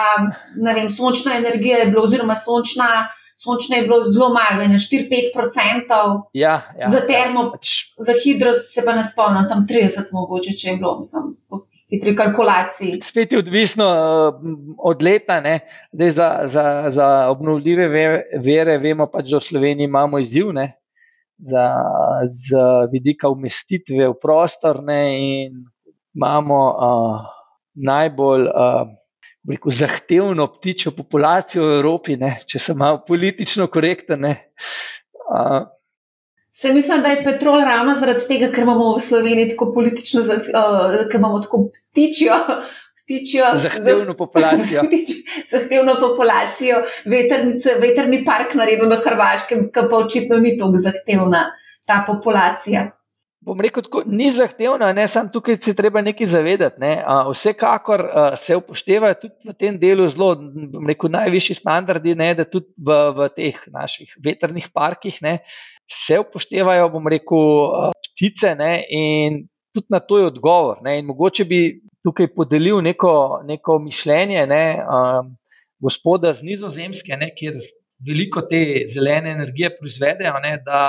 ne 0.55 0.73
vem, 0.73 0.89
sončna 0.89 1.37
energija 1.37 1.77
je 1.77 1.85
bila, 1.85 2.03
oziroma 2.03 2.35
sončna, 2.35 3.07
sončna 3.37 3.77
je 3.77 3.85
bilo 3.87 4.03
zelo 4.03 4.29
malo, 4.33 4.67
ne 4.67 4.79
4-5 4.81 5.29
procentov. 5.33 6.29
Ja, 6.33 6.61
ja, 6.79 6.89
za 6.89 7.01
termo, 7.05 7.43
ja, 7.43 7.51
pač. 7.53 7.73
za 7.97 8.13
hidro 8.23 8.53
se 8.57 8.85
pa 8.85 8.95
ne 8.97 9.03
spomnim, 9.05 9.45
tam 9.49 9.65
30 9.69 10.09
mogoče, 10.11 10.55
če 10.57 10.69
je 10.69 10.77
bilo, 10.77 10.97
mislim. 10.99 11.35
Hitri 11.87 12.15
kalkulaciji. 12.17 12.97
Spet 13.03 13.31
je 13.31 13.39
odvisno 13.39 13.85
od 14.83 15.03
leta. 15.03 15.37
Za, 15.93 16.27
za, 16.51 16.65
za 16.89 17.07
obnovljive 17.31 17.87
vere 18.43 18.77
vemo, 18.83 19.07
pač, 19.07 19.29
da 19.31 19.39
v 19.39 19.47
Sloveniji 19.51 19.87
imamo 19.87 20.19
izziv 20.19 20.51
ne? 20.57 20.73
za, 21.37 21.65
za 22.49 22.87
vidika 22.91 23.29
umestitve 23.29 24.07
v 24.09 24.13
prostor 24.21 24.81
ne? 24.83 25.01
in 25.21 25.65
imamo 26.15 26.61
uh, 26.69 27.19
najbolj 27.75 28.47
uh, 28.49 28.87
rekel, 29.47 29.71
zahtevno 29.71 30.47
ptičjo 30.57 30.91
populacijo 30.97 31.65
v 31.67 31.79
Evropi, 31.79 32.17
ne, 32.19 32.35
če 32.47 32.59
sem 32.59 32.77
malo 32.77 33.01
politično 33.07 33.67
korekten. 33.71 34.25
Uh, 34.27 35.67
Se 36.51 36.73
mislim, 36.73 37.01
da 37.01 37.09
je 37.13 37.23
petrol 37.23 37.61
ravno 37.61 37.93
zaradi 37.95 38.25
tega, 38.27 38.49
ker 38.51 38.65
imamo 38.65 38.95
v 38.95 39.01
Sloveniji 39.03 39.51
tako 39.53 39.71
politično, 39.75 40.23
uh, 40.25 40.97
ker 41.05 41.19
imamo 41.19 41.39
tako 41.45 41.67
ptičjo. 41.91 42.37
Zahtevno 43.61 44.17
populacijo. 44.17 44.81
Zahtevno 45.51 45.95
populacijo, 45.99 46.81
veternice, 47.05 47.77
veterni 47.79 48.25
park 48.25 48.57
naredil 48.59 48.89
na 48.89 48.97
Hrvaškem, 48.99 49.69
ki 49.71 49.85
pa 49.89 50.01
očitno 50.01 50.41
ni 50.43 50.57
tako 50.57 50.81
zahtevna 50.81 51.45
ta 51.87 52.03
populacija 52.07 52.87
bom 53.47 53.61
rekel, 53.63 53.83
tako, 53.85 54.01
ni 54.05 54.27
zahtevna, 54.35 54.89
ne 54.93 55.05
samo 55.07 55.31
tukaj 55.31 55.57
se 55.63 55.73
treba 55.75 56.01
nekaj 56.03 56.27
zavedati. 56.27 56.81
Ne. 56.83 56.91
Vsekakor 57.31 58.03
se 58.37 58.57
upoštevajo 58.59 59.15
tudi 59.21 59.49
v 59.49 59.55
tem 59.55 59.79
delu 59.79 60.07
zelo, 60.11 60.33
bom 60.73 60.87
rekel, 60.89 61.11
najvišji 61.15 61.59
standardi, 61.61 62.15
ne, 62.19 62.33
da 62.35 62.45
tudi 62.47 62.67
v, 62.77 62.97
v 63.17 63.29
teh 63.35 63.61
naših 63.73 64.17
veternih 64.25 64.67
parkih 64.75 65.21
ne, 65.23 65.37
se 65.87 66.19
upoštevajo, 66.19 66.89
bom 66.95 67.07
rekel, 67.11 67.93
ptice 68.11 68.53
ne, 68.59 68.71
in 68.91 69.45
tudi 69.75 69.93
na 69.95 70.03
to 70.03 70.19
je 70.19 70.31
odgovor. 70.33 70.83
Ne, 70.83 70.99
in 70.99 71.07
mogoče 71.07 71.47
bi 71.47 71.61
tukaj 72.03 72.33
podelil 72.35 72.81
neko, 72.83 73.41
neko 73.47 73.79
mišljenje 73.83 74.45
ne, 74.47 74.63
um, 74.83 75.35
gospoda 75.79 76.33
z 76.33 76.43
Nizozemske, 76.43 77.15
ne, 77.19 77.31
kjer 77.35 77.55
veliko 78.05 78.43
te 78.45 78.85
zelene 78.89 79.31
energije 79.33 79.71
proizvedejo, 79.77 80.33
ne, 80.43 80.57
da 80.65 80.81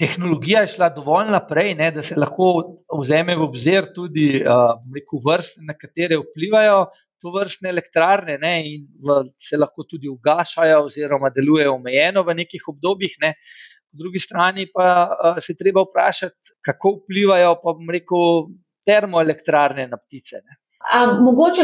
tehnologija 0.00 0.64
je 0.64 0.74
šla 0.74 0.90
dovolj 0.96 1.32
naprej, 1.32 1.74
ne, 1.78 1.90
da 1.94 2.02
se 2.04 2.16
lahko 2.18 2.50
vzeme 3.00 3.36
v 3.36 3.46
obzir 3.46 3.88
tudi 3.94 4.42
uh, 4.42 4.76
vrste, 5.24 5.64
na 5.64 5.76
katere 5.78 6.20
vplivajo 6.20 6.86
to 7.20 7.32
vrstne 7.34 7.68
elektrarne 7.68 8.38
ne, 8.40 8.54
in 8.74 8.86
v, 9.00 9.22
se 9.40 9.58
lahko 9.60 9.84
tudi 9.88 10.08
ugašajo 10.08 10.84
oziroma 10.86 11.30
delujejo 11.32 11.74
omejeno 11.76 12.24
v 12.24 12.36
nekih 12.42 12.68
obdobjih. 12.72 13.18
Ne. 13.24 13.34
Po 13.90 13.98
drugi 14.04 14.22
strani 14.22 14.68
pa 14.72 14.88
uh, 15.08 15.42
se 15.42 15.56
treba 15.56 15.84
vprašati, 15.84 16.56
kako 16.64 17.00
vplivajo 17.00 17.54
pa 17.62 17.76
rekel, 17.92 18.50
termoelektrarne 18.88 19.88
na 19.88 20.00
ptice. 20.00 20.40
Ne. 20.44 20.60
A, 20.80 21.06
mogoče, 21.20 21.62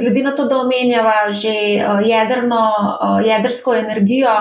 glede 0.00 0.22
na 0.24 0.32
to, 0.32 0.46
da 0.48 0.62
omenjava 0.64 1.30
že 1.30 1.52
uh, 1.84 2.00
jedrno, 2.00 2.62
uh, 2.80 3.20
jedrsko 3.26 3.74
energijo, 3.76 4.32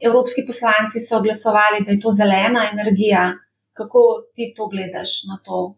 evropski 0.00 0.46
poslanci 0.46 1.00
so 1.00 1.20
glasovali, 1.22 1.84
da 1.84 1.92
je 1.92 2.00
to 2.00 2.10
zelena 2.10 2.64
energija. 2.72 3.32
Kako 3.76 4.32
ti 4.34 4.54
to 4.56 4.68
gledaš 4.72 5.24
na 5.28 5.36
to? 5.44 5.76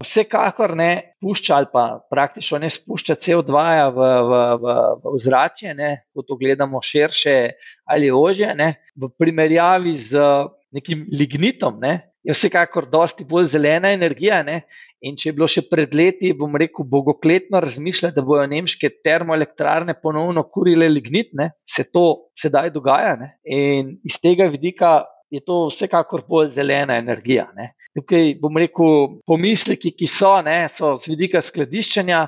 Vsekakor 0.00 0.72
ne 0.76 1.16
pušča 1.20 1.56
ali 1.56 1.66
pa 1.72 2.06
praktično 2.10 2.58
ne 2.58 2.70
spušča 2.70 3.14
CO2 3.14 3.52
v, 3.92 4.06
v, 4.30 4.38
v, 4.62 4.76
v 5.04 5.20
zrače, 5.20 5.74
ko 6.14 6.24
to 6.24 6.38
gledamo 6.40 6.80
širše 6.80 7.36
ali 7.84 8.08
ože, 8.10 8.54
ne, 8.56 8.74
v 8.96 9.10
primerjavi 9.18 9.92
z 9.96 10.24
nekim 10.72 11.04
lignitom, 11.12 11.76
ne, 11.80 12.09
je 12.22 12.34
vsekakor 12.34 12.86
dosti 12.90 13.24
bolj 13.24 13.48
zelena 13.54 13.92
energija. 13.94 14.42
Ne? 14.44 14.62
In 15.06 15.16
če 15.16 15.30
je 15.30 15.36
bilo 15.36 15.48
še 15.48 15.64
pred 15.70 15.94
leti, 15.96 16.32
bom 16.36 16.56
rekel, 16.60 16.84
bogokletno 16.88 17.60
razmišljati, 17.64 18.16
da 18.16 18.24
bodo 18.26 18.44
nemške 18.50 18.90
termoelektrarne 19.04 19.96
ponovno 20.02 20.44
kurile 20.52 20.88
lignit, 20.92 21.32
ne? 21.38 21.50
se 21.64 21.86
to 21.88 22.32
sedaj 22.38 22.72
dogaja. 22.74 23.16
Ne? 23.20 23.32
In 23.44 23.94
iz 24.04 24.20
tega 24.20 24.50
vidika 24.52 25.00
je 25.30 25.40
to 25.46 25.66
vsekakor 25.70 26.26
bolj 26.28 26.52
zelena 26.58 26.98
energija. 27.00 27.48
Ne? 27.56 27.72
Tukaj 27.96 28.36
bom 28.42 28.60
rekel, 28.60 29.16
pomisleki, 29.26 29.94
ki 29.96 30.06
so, 30.06 30.36
ne, 30.46 30.62
so 30.70 30.92
z 31.00 31.10
vidika 31.10 31.40
skladiščenja, 31.42 32.20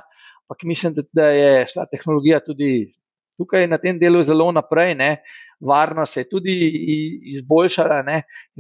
ampak 0.43 0.67
mislim, 0.67 0.97
da, 0.97 1.05
da 1.15 1.29
je 1.31 1.53
šla 1.71 1.87
tehnologija 1.91 2.41
tudi 2.43 2.73
tukaj 3.39 3.69
na 3.71 3.79
tem 3.79 3.99
delu 4.01 4.23
zelo 4.27 4.49
naprej. 4.55 4.97
Ne? 4.99 5.11
Varnost 5.69 6.15
se 6.15 6.21
je 6.21 6.29
tudi 6.29 6.55
izboljšala. 7.35 8.03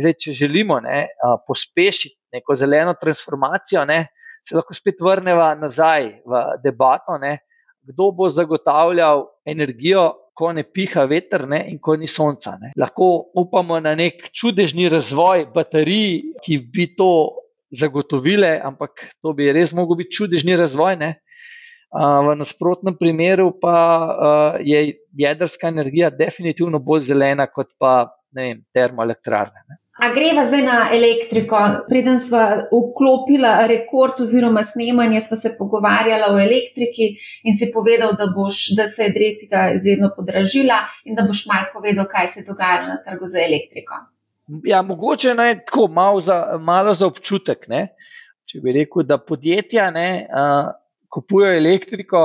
Zdaj, 0.00 0.16
če 0.24 0.32
želimo 0.32 0.80
ne, 0.80 1.06
pospešiti 1.46 2.18
neko 2.32 2.56
zeleno 2.56 2.94
transformacijo, 3.00 3.84
ne, 3.84 4.06
se 4.48 4.56
lahko 4.56 4.74
spet 4.74 5.00
vrnemo 5.00 5.54
nazaj 5.60 6.08
v 6.26 6.42
debato, 6.64 7.18
ne, 7.20 7.38
kdo 7.82 8.10
bo 8.16 8.30
zagotavljal 8.30 9.26
energijo, 9.46 10.10
ko 10.34 10.52
ne 10.56 10.64
piha 10.64 11.04
veter 11.04 11.44
ne, 11.48 11.60
in 11.68 11.78
ko 11.78 11.96
ni 11.96 12.08
sonca. 12.08 12.56
Ne. 12.60 12.72
Lahko 12.78 13.32
upamo 13.36 13.78
na 13.80 13.94
nek 13.98 14.30
čudežni 14.32 14.88
razvoj 14.88 15.46
baterij, 15.54 16.38
ki 16.44 16.58
bi 16.72 16.88
to 16.96 17.12
zagotovile, 17.72 18.54
ampak 18.64 19.04
to 19.22 19.32
bi 19.36 19.50
res 19.52 19.72
mogel 19.76 20.00
biti 20.00 20.16
čudežni 20.22 20.56
razvoj. 20.56 20.96
Ne. 21.00 21.10
V 21.92 22.35
nasprotnem 22.40 22.94
primeru 22.96 23.50
pa 23.61 23.76
je 24.64 24.94
jedrska 25.12 25.68
energija 25.68 26.09
definitivno 26.11 26.78
bolj 26.81 27.11
zelena 27.11 27.46
kot 27.46 27.74
pa 27.78 28.09
vem, 28.33 28.62
termoelektrarne. 28.72 29.64
Ne. 29.68 29.76
A 30.02 30.09
greva 30.14 30.46
zdaj 30.48 30.62
na 30.64 30.76
elektriko. 30.96 31.59
Preden 31.88 32.18
smo 32.18 32.40
vklopili 32.72 33.50
rekord 33.68 34.20
oziroma 34.24 34.62
snemanje, 34.64 35.20
smo 35.20 35.37
se 35.37 35.52
pogovarjali 35.59 36.31
o 36.31 36.38
elektriki 36.40 37.11
in 37.44 37.59
si 37.59 37.68
povedal, 37.74 38.14
da, 38.18 38.31
boš, 38.37 38.70
da 38.76 38.88
se 38.88 39.02
je 39.02 39.12
elektrika 39.12 39.66
izredno 39.76 40.11
podražila 40.16 40.81
in 41.05 41.18
da 41.18 41.26
boš 41.28 41.44
mal 41.50 41.68
povedal, 41.74 42.09
kaj 42.09 42.28
se 42.28 42.44
dogaja 42.48 42.87
na 42.88 42.96
trgu 43.05 43.28
za 43.28 43.44
elektriko. 43.44 44.00
Ja, 44.64 44.83
mogoče 44.83 45.35
naj 45.35 45.59
tako 45.64 45.88
malo 45.88 46.20
za, 46.20 46.57
malo 46.61 46.94
za 46.94 47.07
občutek. 47.07 47.68
Ne? 47.68 47.90
Če 48.48 48.64
bi 48.64 48.72
rekel, 48.72 49.05
da 49.07 49.20
podjetja 49.20 49.90
ne, 49.92 50.09
uh, 50.24 50.72
kupujejo 51.12 51.59
elektriko 51.61 52.22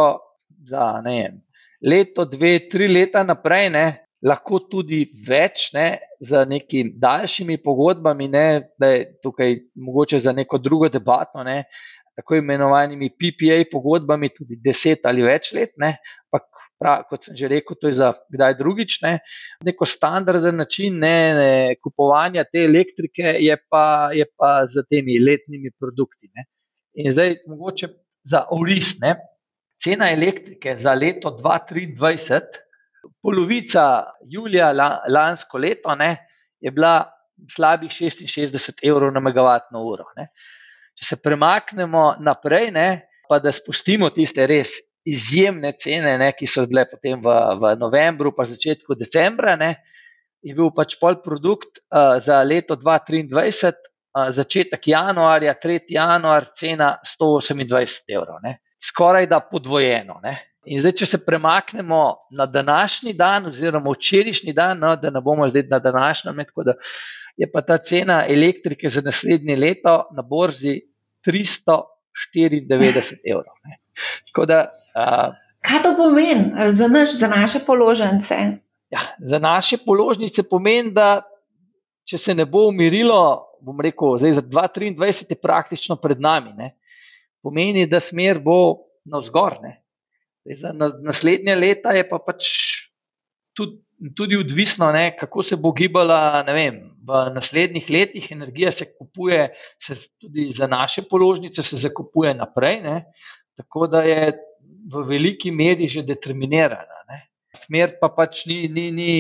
za 0.67 0.89
vem, 1.05 1.41
leto, 1.81 2.25
dve, 2.25 2.69
tri 2.71 2.87
leta 2.87 3.23
naprej, 3.23 3.69
ne, 3.73 3.85
lahko 4.25 4.63
tudi 4.71 5.03
več, 5.27 5.69
ne, 5.75 5.87
z 6.23 6.45
nekimi 6.49 6.95
daljšimi 6.97 7.59
pogodbami, 7.63 8.27
ne, 8.33 8.47
da 8.79 8.93
je 8.95 9.03
tukaj 9.23 9.59
mogoče 9.75 10.19
za 10.23 10.33
neko 10.33 10.57
drugo 10.57 10.89
debato, 10.89 11.43
ne, 11.45 11.63
tako 12.17 12.39
imenovanimi 12.39 13.11
PPA 13.13 13.61
pogodbami, 13.71 14.31
tudi 14.33 14.57
deset 14.63 15.05
ali 15.05 15.25
več 15.25 15.51
let. 15.53 15.75
Ne, 15.77 15.93
pak, 16.33 16.47
prav, 16.81 17.05
kot 17.09 17.27
sem 17.27 17.37
že 17.37 17.49
rekel, 17.51 17.77
to 17.77 17.91
je 17.91 17.99
za 17.99 18.11
kdaj 18.33 18.57
drugič. 18.57 18.99
Ne, 19.05 19.13
neko 19.65 19.85
standarden 19.85 20.57
način 20.57 20.97
ne, 21.01 21.17
ne, 21.37 21.51
kupovanja 21.81 22.47
te 22.49 22.65
elektrike 22.65 23.37
je 23.43 23.57
pa, 23.69 24.09
je 24.17 24.25
pa 24.37 24.59
z 24.65 24.85
temi 24.89 25.19
letnimi 25.21 25.73
produkti. 25.77 26.31
Ne. 26.33 26.49
In 26.97 27.13
zdaj, 27.13 27.43
mogoče 27.45 27.93
za 28.27 28.45
oris. 28.51 28.95
Ne? 29.01 29.15
Cena 29.83 30.11
elektrike 30.11 30.75
za 30.75 30.93
leto 30.93 31.31
2023, 31.37 32.41
polovica 33.21 33.83
julija 34.25 34.71
lansko 35.07 35.57
leto, 35.57 35.95
ne, 35.95 36.15
je 36.59 36.71
bila 36.71 37.05
slabih 37.53 37.91
66 37.91 38.81
evrov 38.83 39.13
na 39.13 39.21
megavatno 39.23 39.83
uro. 39.85 40.09
Ne? 40.17 40.31
Če 40.97 41.05
se 41.05 41.19
premaknemo 41.21 42.15
naprej, 42.25 42.71
ne, 42.73 42.87
pa 43.29 43.39
da 43.39 43.51
spustimo 43.53 44.09
tiste 44.15 44.47
res 44.49 44.79
izjemne 45.07 45.71
cene, 45.79 46.17
ne, 46.19 46.31
ki 46.35 46.49
so 46.49 46.65
bile 46.67 46.87
potem 46.89 47.21
v, 47.23 47.35
v 47.61 47.75
novembru, 47.79 48.33
pa 48.35 48.47
začetku 48.49 48.97
decembra, 48.97 49.55
ne, 49.59 49.75
je 50.43 50.55
bil 50.57 50.71
pač 50.75 50.97
pol 50.99 51.19
produkt 51.23 51.79
uh, 51.79 52.17
za 52.23 52.41
leto 52.43 52.75
2023 52.79 53.77
začetek 54.29 54.87
januarja, 54.87 55.53
3. 55.63 55.79
januar, 55.89 56.45
cena 56.55 56.97
128 57.03 58.15
evrov, 58.15 58.39
ne? 58.43 58.57
skoraj 58.83 59.27
da 59.27 59.39
podvojeno. 59.39 60.19
Ne? 60.23 60.37
In 60.67 60.81
zdaj, 60.83 60.91
če 60.99 61.05
se 61.05 61.17
premaknemo 61.25 62.01
na 62.35 62.45
današnji 62.45 63.13
dan, 63.17 63.45
oziroma 63.51 63.91
včerajšnji 63.95 64.53
dan, 64.53 64.79
no, 64.79 64.95
da 64.99 65.09
ne 65.13 65.21
bomo 65.23 65.47
zdaj 65.49 65.63
na 65.71 65.79
današnjem, 65.79 66.43
tako 66.45 66.63
da 66.67 66.73
je 67.37 67.51
pa 67.51 67.61
ta 67.61 67.77
cena 67.77 68.25
elektrike 68.27 68.89
za 68.89 69.01
naslednje 69.01 69.55
leto 69.55 70.09
na 70.15 70.21
borzi 70.21 70.81
394 71.25 73.21
evrov. 73.31 73.55
Da, 74.47 74.65
uh, 74.65 75.33
Kaj 75.65 75.83
to 75.83 75.95
pomeni 75.97 76.51
za, 76.65 76.87
naš, 76.87 77.17
za 77.19 77.27
naše 77.27 77.59
položnice? 77.65 78.35
Ja, 78.89 78.99
za 79.19 79.39
naše 79.39 79.77
položnice 79.85 80.43
pomeni, 80.43 80.91
da 80.91 81.21
če 82.07 82.17
se 82.17 82.35
ne 82.35 82.45
bo 82.47 82.67
umirilo 82.71 83.47
bom 83.61 83.81
rekel, 83.81 84.17
zdaj 84.21 84.37
za 84.39 84.43
2023 84.43 85.33
je 85.33 85.41
praktično 85.41 85.97
pred 86.01 86.21
nami. 86.21 86.53
Ne. 86.57 86.71
Pomeni, 87.43 87.87
da 87.89 87.99
smer 88.03 88.39
bo 88.43 88.87
navzgor. 89.07 89.59
Za 90.57 90.73
naslednje 91.03 91.55
leta 91.55 91.93
je 91.95 92.05
pa 92.07 92.19
pač 92.23 92.49
tudi, 93.57 93.79
tudi 94.15 94.37
odvisno, 94.39 94.89
ne, 94.93 95.09
kako 95.17 95.43
se 95.43 95.57
bo 95.59 95.73
gibala 95.75 96.43
vem, 96.47 96.79
v 97.07 97.23
naslednjih 97.35 97.89
letih. 97.89 98.31
Energija 98.35 98.71
se 98.71 98.89
kupuje, 98.93 99.49
se 99.81 99.97
tudi 100.19 100.49
za 100.55 100.67
naše 100.67 101.07
položnice 101.09 101.63
se 101.63 101.79
zakupuje 101.87 102.35
naprej. 102.37 102.81
Ne. 102.83 102.99
Tako 103.57 103.87
da 103.91 104.03
je 104.05 104.35
v 104.87 105.03
veliki 105.07 105.51
meri 105.51 105.89
že 105.89 106.05
determinirana. 106.07 107.03
Ne. 107.09 107.23
Smer 107.57 107.97
pa 107.99 108.11
pač 108.13 108.45
ni, 108.45 108.67
ni, 108.69 108.91
ni, 108.91 109.11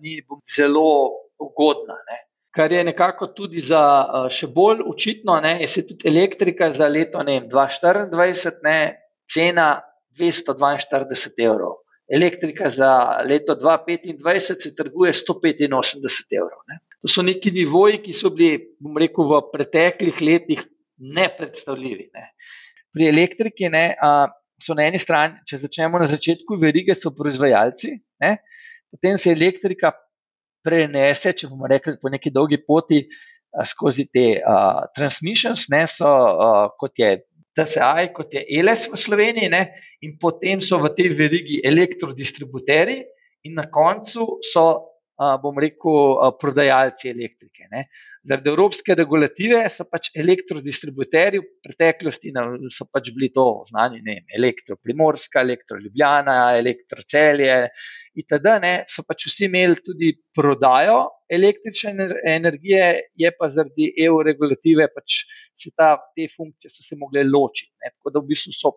ni, 0.00 0.16
ni 0.20 0.42
zelo 0.48 1.23
ugodna. 1.48 1.98
Ne 2.10 2.24
kar 2.54 2.72
je 2.72 2.84
nekako 2.84 3.26
tudi 3.34 3.60
za 3.60 3.82
še 4.30 4.48
bolj 4.54 4.84
očitno, 4.86 5.38
ne, 5.42 5.56
je 5.64 5.68
se 5.70 5.82
tudi 5.88 6.06
elektrika 6.08 6.70
za 6.72 6.86
leto 6.88 7.22
ne, 7.26 7.40
2024 7.50 8.60
ne, 8.66 8.76
cena 9.30 9.68
242 10.14 11.48
evrov. 11.48 11.80
Elektrika 12.14 12.68
za 12.70 12.90
leto 13.26 13.56
2025 13.58 14.62
se 14.62 14.74
trguje 14.76 15.12
185 15.16 16.38
evrov. 16.38 16.60
Ne. 16.70 16.78
To 17.02 17.10
so 17.10 17.24
neki 17.26 17.50
nivoji, 17.50 17.98
ki 18.04 18.14
so 18.14 18.30
bili, 18.30 18.60
bom 18.78 19.00
rekel, 19.02 19.26
v 19.32 19.40
preteklih 19.50 20.22
letih 20.22 20.62
nepredstavljivi. 21.16 22.10
Ne. 22.14 22.28
Pri 22.94 23.08
elektriki 23.10 23.72
ne, 23.72 23.86
a, 23.98 24.28
so 24.62 24.76
na 24.78 24.86
eni 24.86 25.00
strani, 25.02 25.42
če 25.48 25.64
začnemo 25.64 25.98
na 25.98 26.06
začetku, 26.06 26.60
verige 26.60 26.94
so 26.94 27.10
proizvajalci, 27.16 27.96
ne, 28.22 28.36
potem 28.94 29.18
se 29.18 29.32
elektrika 29.34 29.90
prenese, 30.64 31.34
če 31.36 31.50
bomo 31.52 31.70
rekli, 31.70 31.98
po 32.00 32.12
neki 32.12 32.32
dolgi 32.34 32.60
poti 32.64 33.02
a, 33.04 33.66
skozi 33.68 34.08
te 34.12 34.26
a, 34.40 34.56
transmissions, 34.96 35.68
ne, 35.74 35.84
so 35.90 36.10
a, 36.10 36.50
kot 36.80 36.98
je. 37.00 37.16
TCI, 37.54 38.08
kot 38.10 38.32
je 38.34 38.40
ELS 38.58 38.88
v 38.90 38.98
Sloveniji, 38.98 39.46
ne, 39.52 39.60
in 40.02 40.16
potem 40.18 40.58
so 40.58 40.80
v 40.82 40.88
tej 40.96 41.12
verigi 41.14 41.60
elektrodistributeri, 41.62 42.96
in 43.46 43.54
na 43.54 43.68
koncu 43.70 44.40
so 44.42 44.64
bom 45.14 45.58
rekel, 45.58 46.18
prodajalci 46.40 47.10
elektrike. 47.10 47.68
Ne. 47.70 47.84
Zaradi 48.26 48.50
evropske 48.50 48.96
regulative 48.98 49.60
so 49.70 49.86
pač 49.86 50.10
elektrodistributerji 50.18 51.42
v 51.42 51.50
preteklosti 51.62 52.32
so 52.74 52.88
pač 52.90 53.12
bili 53.14 53.30
to 53.34 53.46
znani, 53.68 54.02
ne 54.02 54.18
vem, 54.18 54.26
elektroprimorska, 54.40 55.44
elektroljubljana, 55.46 56.38
elektrocelje. 56.58 57.60
Itd. 58.14 58.48
Ne, 58.62 58.72
so 58.88 59.02
pač 59.06 59.26
vsi 59.26 59.48
imeli 59.48 59.80
tudi 59.82 60.12
prodajo 60.36 60.98
električne 61.30 62.08
energije, 62.30 62.86
je 63.18 63.30
pa 63.38 63.48
zaradi 63.50 63.90
EU 64.06 64.20
regulative 64.22 64.86
pač 64.94 65.24
se 65.58 65.72
ta, 65.74 65.96
te 66.14 66.28
funkcije 66.30 66.70
so 66.70 66.84
se 66.86 66.98
mogle 67.00 67.24
ločiti. 67.26 67.74
Ne, 67.82 67.94
tako 67.96 68.14
da 68.14 68.22
v 68.22 68.30
bistvu 68.30 68.54
so 68.54 68.76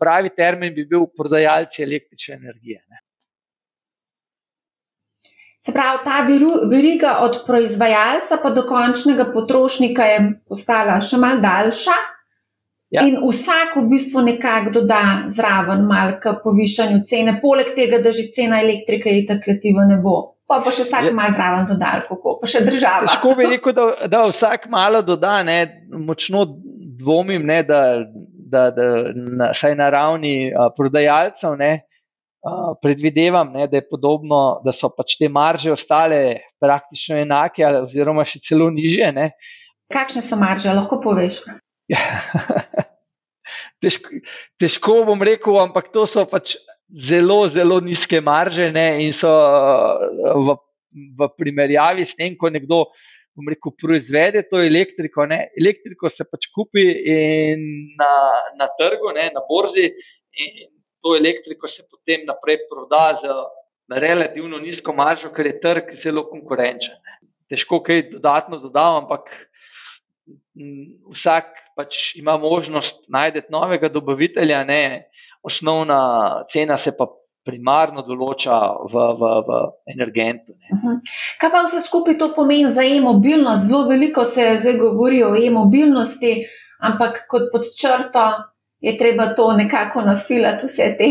pravi 0.00 0.32
termin 0.36 0.74
bi 0.76 0.84
bil 0.88 1.08
prodajalci 1.16 1.84
električne 1.86 2.40
energije. 2.40 2.82
Ne. 2.88 3.04
Se 5.60 5.72
pravi, 5.76 5.98
ta 6.04 6.22
veriga 6.70 7.18
od 7.20 7.42
proizvajalca 7.46 8.38
pa 8.42 8.50
do 8.50 8.62
končnega 8.68 9.26
potrošnika 9.32 10.06
je 10.08 10.20
postala 10.48 10.96
še 11.04 11.20
malce 11.20 11.44
daljša. 11.44 11.96
Ja. 12.90 13.04
In 13.06 13.20
vsak 13.22 13.76
v 13.78 13.84
bistvu 13.86 14.22
nekako 14.26 14.72
doda 14.80 15.22
zraven 15.30 15.84
malo 15.86 16.16
k 16.18 16.32
povišanju 16.42 16.98
cene, 17.06 17.36
poleg 17.42 17.70
tega, 17.76 18.00
da 18.02 18.10
že 18.10 18.26
cena 18.34 18.58
elektrike 18.62 19.12
je 19.14 19.26
tako 19.28 19.52
letiva 19.52 19.84
ne 19.86 20.00
bo. 20.02 20.16
Pa 20.50 20.58
pa 20.64 20.72
še 20.74 20.82
vsak 20.82 21.06
ja. 21.06 21.12
malo 21.14 21.30
zraven 21.30 21.68
dodal, 21.70 22.02
kako 22.08 22.40
pa 22.40 22.50
še 22.50 22.64
država. 22.66 23.06
Težko 23.06 23.36
bi 23.38 23.46
rekel, 23.52 23.76
da, 23.76 23.84
da 24.10 24.24
vsak 24.26 24.66
malo 24.72 25.04
doda, 25.06 25.36
ne, 25.46 25.60
močno 25.94 26.42
dvomim, 26.98 27.46
ne, 27.46 27.60
da, 27.62 28.02
da, 28.50 28.64
da 28.74 28.88
na, 29.14 29.52
na 29.54 29.90
ravni 29.94 30.50
a, 30.50 30.66
prodajalcev. 30.74 31.54
Ne, 31.60 31.72
predvidevam, 32.82 33.52
ne, 33.52 33.66
da 33.68 33.76
je 33.76 33.86
podobno, 33.86 34.60
da 34.64 34.72
so 34.72 34.88
pač 34.96 35.18
te 35.20 35.28
marže 35.28 35.70
ostale 35.74 36.40
praktično 36.60 37.18
enake, 37.20 37.66
oziroma 37.84 38.24
še 38.24 38.40
celo 38.42 38.70
niže. 38.72 39.12
Ne. 39.14 39.30
Kakšne 39.92 40.22
so 40.24 40.40
marže, 40.40 40.72
lahko 40.72 40.98
poveš? 41.04 41.42
težko, 43.82 44.20
težko 44.60 44.98
bom 45.08 45.22
rekel, 45.22 45.58
ampak 45.62 45.90
to 45.94 46.06
so 46.06 46.24
pač 46.28 46.56
zelo, 46.90 47.42
zelo 47.48 47.80
nizke 47.84 48.20
marže 48.20 48.70
ne, 48.74 48.86
in 49.06 49.14
so 49.16 49.30
v, 49.30 50.58
v 51.18 51.30
primerjavi 51.38 52.06
s 52.06 52.18
tem, 52.18 52.36
ko 52.36 52.52
nekdo. 52.52 52.86
Rekel, 53.40 53.72
proizvede 53.78 54.42
to 54.50 54.58
elektriko. 54.60 55.24
Ne. 55.24 55.46
Elektriko 55.56 56.10
se 56.12 56.26
pač 56.28 56.50
kupi 56.52 56.82
na, 57.96 58.10
na 58.58 58.66
trgu, 58.76 59.14
ne, 59.16 59.30
na 59.32 59.40
borzi, 59.48 59.86
in 60.36 60.68
to 61.00 61.14
elektriko 61.16 61.70
se 61.70 61.86
potem 61.88 62.26
naprej 62.28 62.58
proda 62.68 63.14
za 63.22 63.36
relativno 64.02 64.58
nizko 64.58 64.92
maržo, 64.92 65.30
ker 65.32 65.46
je 65.46 65.60
trg 65.62 65.94
zelo 65.96 66.26
konkurenčen. 66.28 66.98
Težko 67.50 67.80
kaj 67.86 68.10
dodatno 68.12 68.60
dodam, 68.62 69.04
ampak 69.04 69.32
vsak 71.12 71.44
pač 71.76 72.16
ima 72.16 72.36
možnost 72.38 73.04
najti 73.08 73.42
novega 73.50 73.88
dobavitelja, 73.88 74.64
ne? 74.64 75.10
osnovna 75.42 76.44
cena 76.52 76.76
se 76.76 76.96
pa. 76.96 77.08
Primarno 77.40 78.02
določa 78.04 78.52
v, 78.92 79.02
v, 79.16 79.28
v 79.46 79.58
energentu. 79.88 80.52
Uh 80.52 80.76
mhm. 80.76 80.88
-huh. 80.88 80.96
Kaj 81.40 81.50
pa 81.50 81.62
vse 81.64 81.80
skupaj 81.80 82.18
to 82.18 82.26
pomeni 82.36 82.72
za 82.72 82.84
e-mobilnost? 82.84 83.64
Zelo 83.66 83.88
veliko 83.88 84.24
se 84.24 84.58
zdaj 84.60 84.76
govori 84.78 85.22
o 85.24 85.32
e-mobilnosti, 85.34 86.44
ampak 86.80 87.24
kot 87.28 87.48
pod 87.52 87.64
črto 87.80 88.26
je 88.80 88.96
treba 88.96 89.34
to 89.34 89.52
nekako 89.52 90.02
nafilati, 90.02 90.66
vse 90.66 90.96
te 90.98 91.08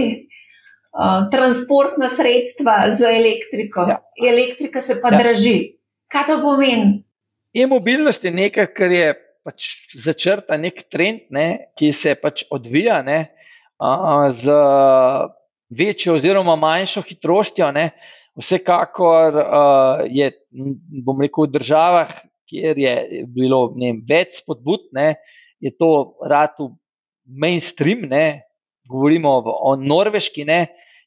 uh, 0.93 1.29
transportna 1.31 2.09
sredstva 2.09 2.91
za 2.91 3.09
elektriko. 3.09 3.81
Ja. 3.89 3.97
Elektrika 4.29 4.81
se 4.81 5.01
pa 5.01 5.09
ja. 5.11 5.17
draži. 5.17 5.57
Kaj 6.07 6.23
to 6.27 6.41
pomeni? 6.41 7.03
E-mobilnost 7.53 8.23
je 8.23 8.31
nekaj, 8.31 8.73
kar 8.73 8.91
je 8.91 9.13
pač 9.49 9.89
začrta 9.97 10.59
nek 10.61 10.85
trend, 10.93 11.25
ne, 11.33 11.73
ki 11.73 11.89
se 11.95 12.13
pač 12.21 12.45
odvija 12.53 13.01
ne, 13.05 13.23
uh, 13.81 14.29
z 14.29 14.53
večjo 15.73 16.19
oziroma 16.19 16.55
manjšo 16.59 17.01
hitrostjo. 17.07 17.71
Ne. 17.73 17.89
Vsekakor 18.39 19.39
uh, 19.41 20.03
je, 20.05 20.29
bom 21.03 21.17
rekel, 21.21 21.49
v 21.49 21.55
državah, 21.57 22.13
kjer 22.49 22.77
je 22.81 22.93
bilo 23.29 23.65
vem, 23.73 24.03
več 24.05 24.39
spodbud, 24.43 24.87
ne, 24.95 25.15
je 25.61 25.73
to 25.75 26.15
rado 26.29 26.75
mainstream, 27.25 28.05
ne, 28.09 28.45
govorimo 28.89 29.33
o, 29.41 29.57
o 29.73 29.75
Norveški, 29.77 30.47
ne, 30.47 30.61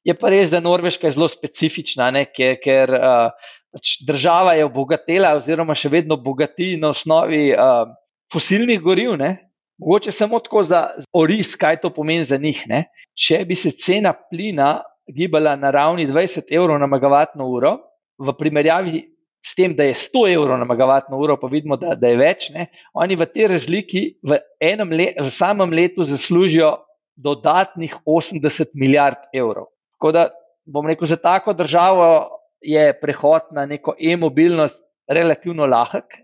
je 0.04 0.14
pa 0.18 0.30
res, 0.34 0.50
da 0.52 0.60
Norveška 0.62 1.08
je 1.08 1.16
zelo 1.16 1.30
specifična, 1.30 2.10
ne, 2.14 2.26
ker, 2.30 2.58
ker 2.62 2.92
uh, 2.98 3.50
pač 3.72 3.96
država 4.06 4.54
je 4.58 4.68
obogatela, 4.68 5.32
oziroma 5.38 5.74
še 5.78 5.90
vedno 5.94 6.18
bogati 6.20 6.74
na 6.76 6.92
osnovi 6.92 7.48
uh, 7.54 7.88
fosilnih 8.32 8.80
goriv. 8.80 9.16
Ne. 9.20 9.36
Mogoče 9.78 10.12
samo 10.12 10.38
tako 10.40 10.62
za 10.62 10.86
oris, 11.12 11.56
kaj 11.56 11.80
to 11.80 11.90
pomeni 11.90 12.24
za 12.24 12.36
njih. 12.36 12.64
Ne. 12.68 12.84
Če 13.18 13.44
bi 13.48 13.54
se 13.58 13.70
cena 13.70 14.12
plina 14.12 14.82
gibala 15.10 15.56
na 15.56 15.70
ravni 15.70 16.06
20 16.06 16.52
evrov 16.54 16.78
na 16.78 16.86
megavatno 16.86 17.48
uro, 17.48 17.76
v 18.18 18.34
primerjavi 18.38 19.02
s 19.42 19.56
tem, 19.58 19.74
da 19.74 19.84
je 19.88 19.96
100 19.98 20.22
evrov 20.36 20.58
na 20.58 20.64
megavatno 20.64 21.18
uro, 21.18 21.36
pa 21.40 21.50
vidimo, 21.50 21.76
da, 21.76 21.96
da 21.98 22.12
je 22.12 22.18
več. 22.20 22.50
Ne? 22.54 22.68
Oni 22.94 23.18
v 23.18 23.26
tej 23.26 23.50
razliki 23.50 24.02
v, 24.22 24.38
let, 24.62 25.18
v 25.18 25.30
samem 25.30 25.74
letu 25.74 26.06
zaslužijo 26.06 26.76
dodatnih 27.18 27.96
80 28.06 28.72
milijard 28.78 29.18
evrov. 29.34 29.72
Tako 29.98 30.12
da 30.14 30.28
bom 30.64 30.86
rekel, 30.86 31.10
za 31.10 31.18
tako 31.18 31.52
državo 31.52 32.38
je 32.62 32.92
prehod 33.00 33.50
na 33.50 33.66
neko 33.66 33.96
e-mobilnost 33.98 34.78
relativno 35.08 35.66
lahek. 35.66 36.18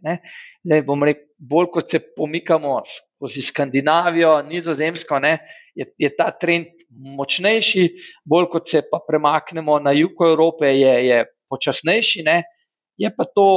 Zdaj, 0.64 0.82
rekel, 0.82 1.24
bolj 1.38 1.70
kot 1.74 1.90
se 1.90 2.00
pomikamo 2.16 2.80
skozi 2.86 3.42
Skandinavijo, 3.42 4.36
Nizozemsko, 4.48 5.18
ne, 5.22 5.38
je, 5.74 5.86
je 5.98 6.10
ta 6.16 6.30
trend 6.34 6.74
močnejši, 6.88 7.88
bolj 8.28 8.48
kot 8.52 8.70
se 8.70 8.82
pa 8.90 9.00
premaknemo 9.06 9.78
na 9.82 9.92
jug 9.96 10.22
Evrope, 10.26 10.70
je, 10.74 10.94
je 11.06 11.24
počasnejši. 11.50 12.24
Ne. 12.26 12.42
Je 12.98 13.10
pa 13.14 13.24
to 13.24 13.48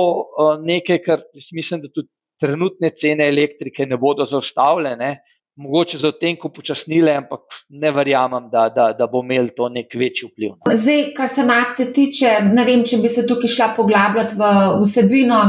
nekaj, 0.66 1.02
kar 1.06 1.24
mislim, 1.56 1.82
da 1.82 1.90
tudi 1.90 2.12
trenutne 2.42 2.90
cene 2.98 3.28
elektrike 3.30 3.86
ne 3.86 3.98
bodo 4.02 4.26
zaustavljene. 4.26 5.16
Mogoče 5.62 5.98
za 6.02 6.12
tem, 6.12 6.36
ko 6.40 6.50
počasnile, 6.50 7.14
ampak 7.22 7.60
ne 7.70 7.92
verjamem, 7.94 8.48
da, 8.52 8.68
da, 8.76 8.92
da 8.98 9.08
bo 9.08 9.22
imel 9.24 9.52
to 9.56 9.70
nek 9.70 9.94
večji 9.96 10.30
vpliv. 10.32 10.56
Zdaj, 10.74 11.04
kar 11.18 11.30
se 11.30 11.46
nafte 11.46 11.86
tiče, 11.94 12.32
ne 12.54 12.66
vem, 12.66 12.86
če 12.88 13.02
bi 13.04 13.12
se 13.12 13.28
tukaj 13.30 13.54
šla 13.56 13.74
poglabljati 13.78 14.40
v 14.40 14.54
vsebino. 14.82 15.42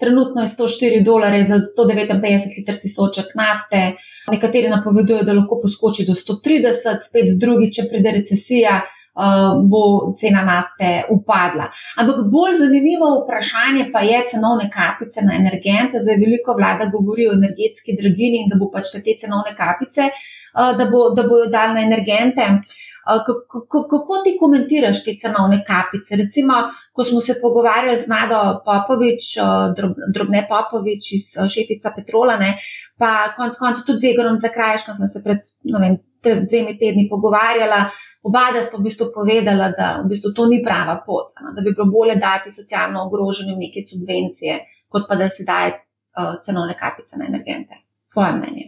Trenutno 0.00 0.40
je 0.40 0.48
104 0.48 1.02
dolarje 1.04 1.44
za 1.44 1.58
159 1.60 2.54
litrski 2.58 2.88
soček 2.88 3.34
nafte. 3.36 3.82
Nekateri 4.32 4.70
napovedujejo, 4.72 5.26
da 5.28 5.34
lahko 5.36 5.58
poskoči 5.62 6.06
do 6.08 6.16
130, 6.16 7.04
spet 7.04 7.34
drugi, 7.40 7.68
če 7.76 7.84
pride 7.90 8.14
recesija. 8.16 8.80
Eh, 9.10 9.68
bo 9.70 10.12
cena 10.16 10.42
nafte 10.42 11.04
upadla. 11.10 11.66
Ampak 11.98 12.16
bolj 12.30 12.54
zanimivo 12.62 13.08
vprašanje 13.24 13.88
pa 13.92 14.00
je 14.00 14.20
cenovne 14.30 14.70
kapice 14.70 15.24
na 15.26 15.34
energente. 15.34 15.98
Zdaj 16.00 16.16
veliko 16.16 16.54
vlada 16.54 16.86
govori 16.92 17.26
o 17.28 17.32
energetski 17.34 17.96
dragini 18.00 18.44
in 18.44 18.52
da 18.52 18.58
bo 18.60 18.70
pač 18.70 18.92
te 19.04 19.16
cenovne 19.18 19.50
kapice, 19.56 20.06
eh, 20.12 20.70
da, 20.78 20.86
bo, 20.92 21.08
da 21.16 21.24
bojo 21.26 21.48
dal 21.50 21.74
na 21.74 21.82
energente. 21.82 22.46
Eh, 22.46 23.24
kako 23.74 24.20
ti 24.24 24.36
komentiraš 24.38 25.02
te 25.04 25.16
cenovne 25.18 25.58
kapice? 25.66 26.14
Recimo, 26.16 26.60
ko 26.92 27.04
smo 27.04 27.20
se 27.20 27.34
pogovarjali 27.42 27.96
z 27.96 28.06
Nado 28.06 28.62
Popovič, 28.64 29.34
drobne 30.14 30.44
Popovič 30.48 31.12
iz 31.18 31.26
šefica 31.54 31.90
Petrola, 31.96 32.36
ne, 32.38 32.54
pa 32.98 33.34
konec 33.36 33.58
koncev 33.58 33.84
tudi 33.88 34.04
z 34.04 34.14
Egorom 34.14 34.38
Zakrajškom 34.38 34.94
sem 34.94 35.10
se 35.10 35.22
pred 35.24 35.50
vem, 35.80 35.98
dvemi 36.22 36.76
tedni 36.78 37.08
pogovarjala. 37.10 37.84
Oba 38.22 38.50
sta 38.60 38.76
v 38.76 38.84
bistvu 38.84 39.08
povedala, 39.14 39.70
da 39.72 40.02
v 40.04 40.10
bistvu 40.12 40.34
to 40.36 40.44
ni 40.46 40.60
prava 40.62 40.98
pot, 41.06 41.32
no, 41.40 41.54
da 41.56 41.62
bi 41.64 41.72
bilo 41.72 41.88
bolje 41.88 42.18
dati 42.20 42.52
socialno 42.52 43.06
ogroženim 43.08 43.56
neke 43.58 43.80
subvencije, 43.80 44.58
kot 44.92 45.08
pa 45.08 45.16
da 45.16 45.28
se 45.28 45.46
daje 45.48 45.72
uh, 45.72 46.36
cenovne 46.44 46.76
kapice 46.76 47.16
na 47.16 47.30
energente. 47.30 47.80
Tvoje 48.12 48.34
mnenje? 48.36 48.66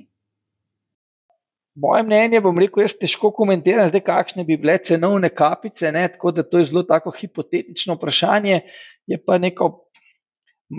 Moje 1.74 2.02
mnenje, 2.02 2.40
bom 2.44 2.58
rekel, 2.60 2.84
jaz 2.84 2.92
težko 3.00 3.30
komentiram, 3.32 3.88
zdaj, 3.88 4.02
kakšne 4.04 4.44
bi 4.44 4.58
bile 4.60 4.76
cenovne 4.84 5.30
kapice, 5.32 5.92
ne, 5.92 6.04
tako 6.12 6.32
da 6.36 6.44
to 6.44 6.60
je 6.60 6.68
zelo 6.68 6.82
tako 6.88 7.12
hipotetično 7.16 7.96
vprašanje. 7.96 8.60
Je 9.08 9.18
pa 9.24 9.38
neko, 9.40 9.70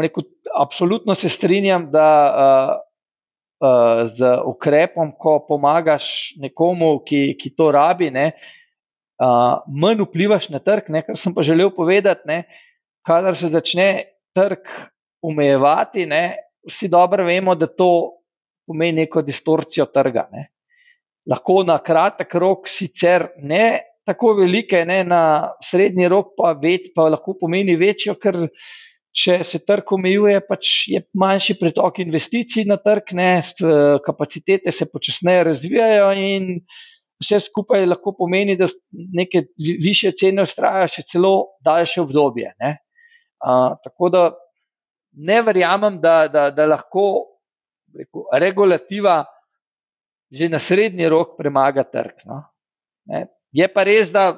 rekel, 0.01 0.27
absolutno 0.57 1.15
se 1.17 1.29
strinjam, 1.29 1.89
da 1.91 2.07
uh, 2.29 2.75
uh, 3.63 4.03
z 4.09 4.33
ukrepom, 4.43 5.13
ko 5.15 5.39
pomagaš 5.47 6.35
nekomu, 6.43 6.97
ki, 7.07 7.33
ki 7.39 7.53
to 7.55 7.71
rabi, 7.71 8.11
ne, 8.11 8.31
uh, 9.23 9.63
manj 9.71 10.03
vplivaš 10.03 10.51
na 10.53 10.59
trg. 10.59 10.91
Ne, 10.91 11.03
kar 11.07 11.19
sem 11.19 11.35
pa 11.35 11.45
želel 11.47 11.71
povedati, 11.71 12.27
ne, 12.27 12.43
kadar 13.07 13.39
se 13.39 13.49
začne 13.53 13.89
trg 14.35 14.67
omejevati, 15.23 16.03
vsi 16.67 16.87
dobro 16.91 17.25
vemo, 17.25 17.55
da 17.55 17.67
to 17.67 18.19
pomeni 18.67 19.03
neko 19.03 19.23
distorcijo 19.23 19.87
trga. 19.91 20.27
Ne 20.31 20.53
lahko 21.29 21.63
na 21.63 21.77
kratek 21.79 22.35
rok 22.35 22.67
sicer 22.67 23.29
ne 23.37 23.79
tako 24.03 24.33
velike, 24.41 24.83
ne 24.85 25.03
na 25.07 25.53
srednji 25.63 26.09
rok 26.11 26.33
pa, 26.37 26.51
več, 26.59 26.89
pa 26.95 27.07
lahko 27.13 27.37
pomeni 27.39 27.77
večjo, 27.79 28.17
ker 28.19 28.35
če 29.13 29.39
se 29.45 29.59
trg 29.61 29.91
omejuje, 29.93 30.39
pač 30.47 30.71
je 30.89 31.03
manjši 31.19 31.55
pretok 31.59 31.99
investicij 32.01 32.65
na 32.69 32.79
trg, 32.81 33.13
ne, 33.17 33.29
kapacitete 34.05 34.73
se 34.73 34.89
počasneje 34.89 35.43
razvijajo 35.51 36.07
in 36.17 36.47
vse 37.21 37.39
skupaj 37.45 37.85
lahko 37.85 38.15
pomeni, 38.17 38.57
da 38.57 38.67
neke 38.91 39.45
više 39.61 40.11
cene 40.17 40.43
ustrajajo 40.47 40.89
še 40.95 41.05
celo 41.13 41.33
daljše 41.65 42.01
obdobje. 42.01 42.55
Ne. 42.59 42.73
A, 43.43 43.75
tako 43.83 44.09
da 44.09 44.23
ne 45.13 45.41
verjamem, 45.45 46.01
da, 46.01 46.27
da, 46.27 46.49
da 46.51 46.65
lahko 46.65 47.05
rekel, 47.93 48.27
regulativa 48.41 49.23
že 50.33 50.47
na 50.49 50.57
srednji 50.57 51.05
rok 51.13 51.35
premaga 51.37 51.83
trg. 51.85 52.25
No. 52.25 52.39
Je 53.53 53.67
pa 53.69 53.83
res, 53.85 54.09
da 54.09 54.31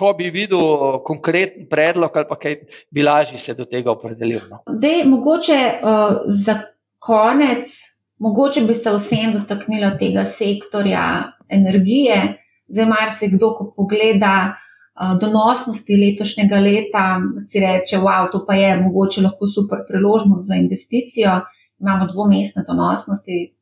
ko 0.00 0.14
bi 0.16 0.30
videl 0.32 1.00
konkreten 1.04 1.68
predlog 1.70 2.16
ali 2.16 2.28
pa 2.28 2.38
kaj, 2.40 2.56
bi 2.90 3.04
lažje 3.04 3.38
se 3.38 3.54
do 3.54 3.66
tega 3.68 3.92
opredelil. 3.92 4.40
No. 4.48 4.62
Dej, 4.80 5.04
mogoče 5.08 5.58
uh, 5.60 6.22
za 6.26 6.56
konec, 6.98 7.68
mogoče 8.18 8.64
bi 8.68 8.74
se 8.74 8.94
vsem 8.96 9.34
dotaknilo 9.36 9.92
tega 10.00 10.24
sektorja 10.24 11.04
energije. 11.48 12.16
Zdaj, 12.70 12.86
mar 12.86 13.12
se 13.12 13.28
kdo, 13.28 13.52
ko 13.58 13.70
pogleda 13.76 14.34
uh, 14.54 15.16
donosnosti 15.20 16.00
letošnjega 16.04 16.60
leta, 16.64 17.06
si 17.42 17.60
reče, 17.60 18.00
wow, 18.00 18.30
to 18.32 18.44
pa 18.46 18.56
je 18.56 18.76
mogoče 18.80 19.26
lahko 19.26 19.46
super 19.46 19.84
priložnost 19.88 20.48
za 20.48 20.60
investicijo 20.60 21.40
imamo 21.80 22.06
dvomestne 22.06 22.62
donosnosti, 22.66 23.54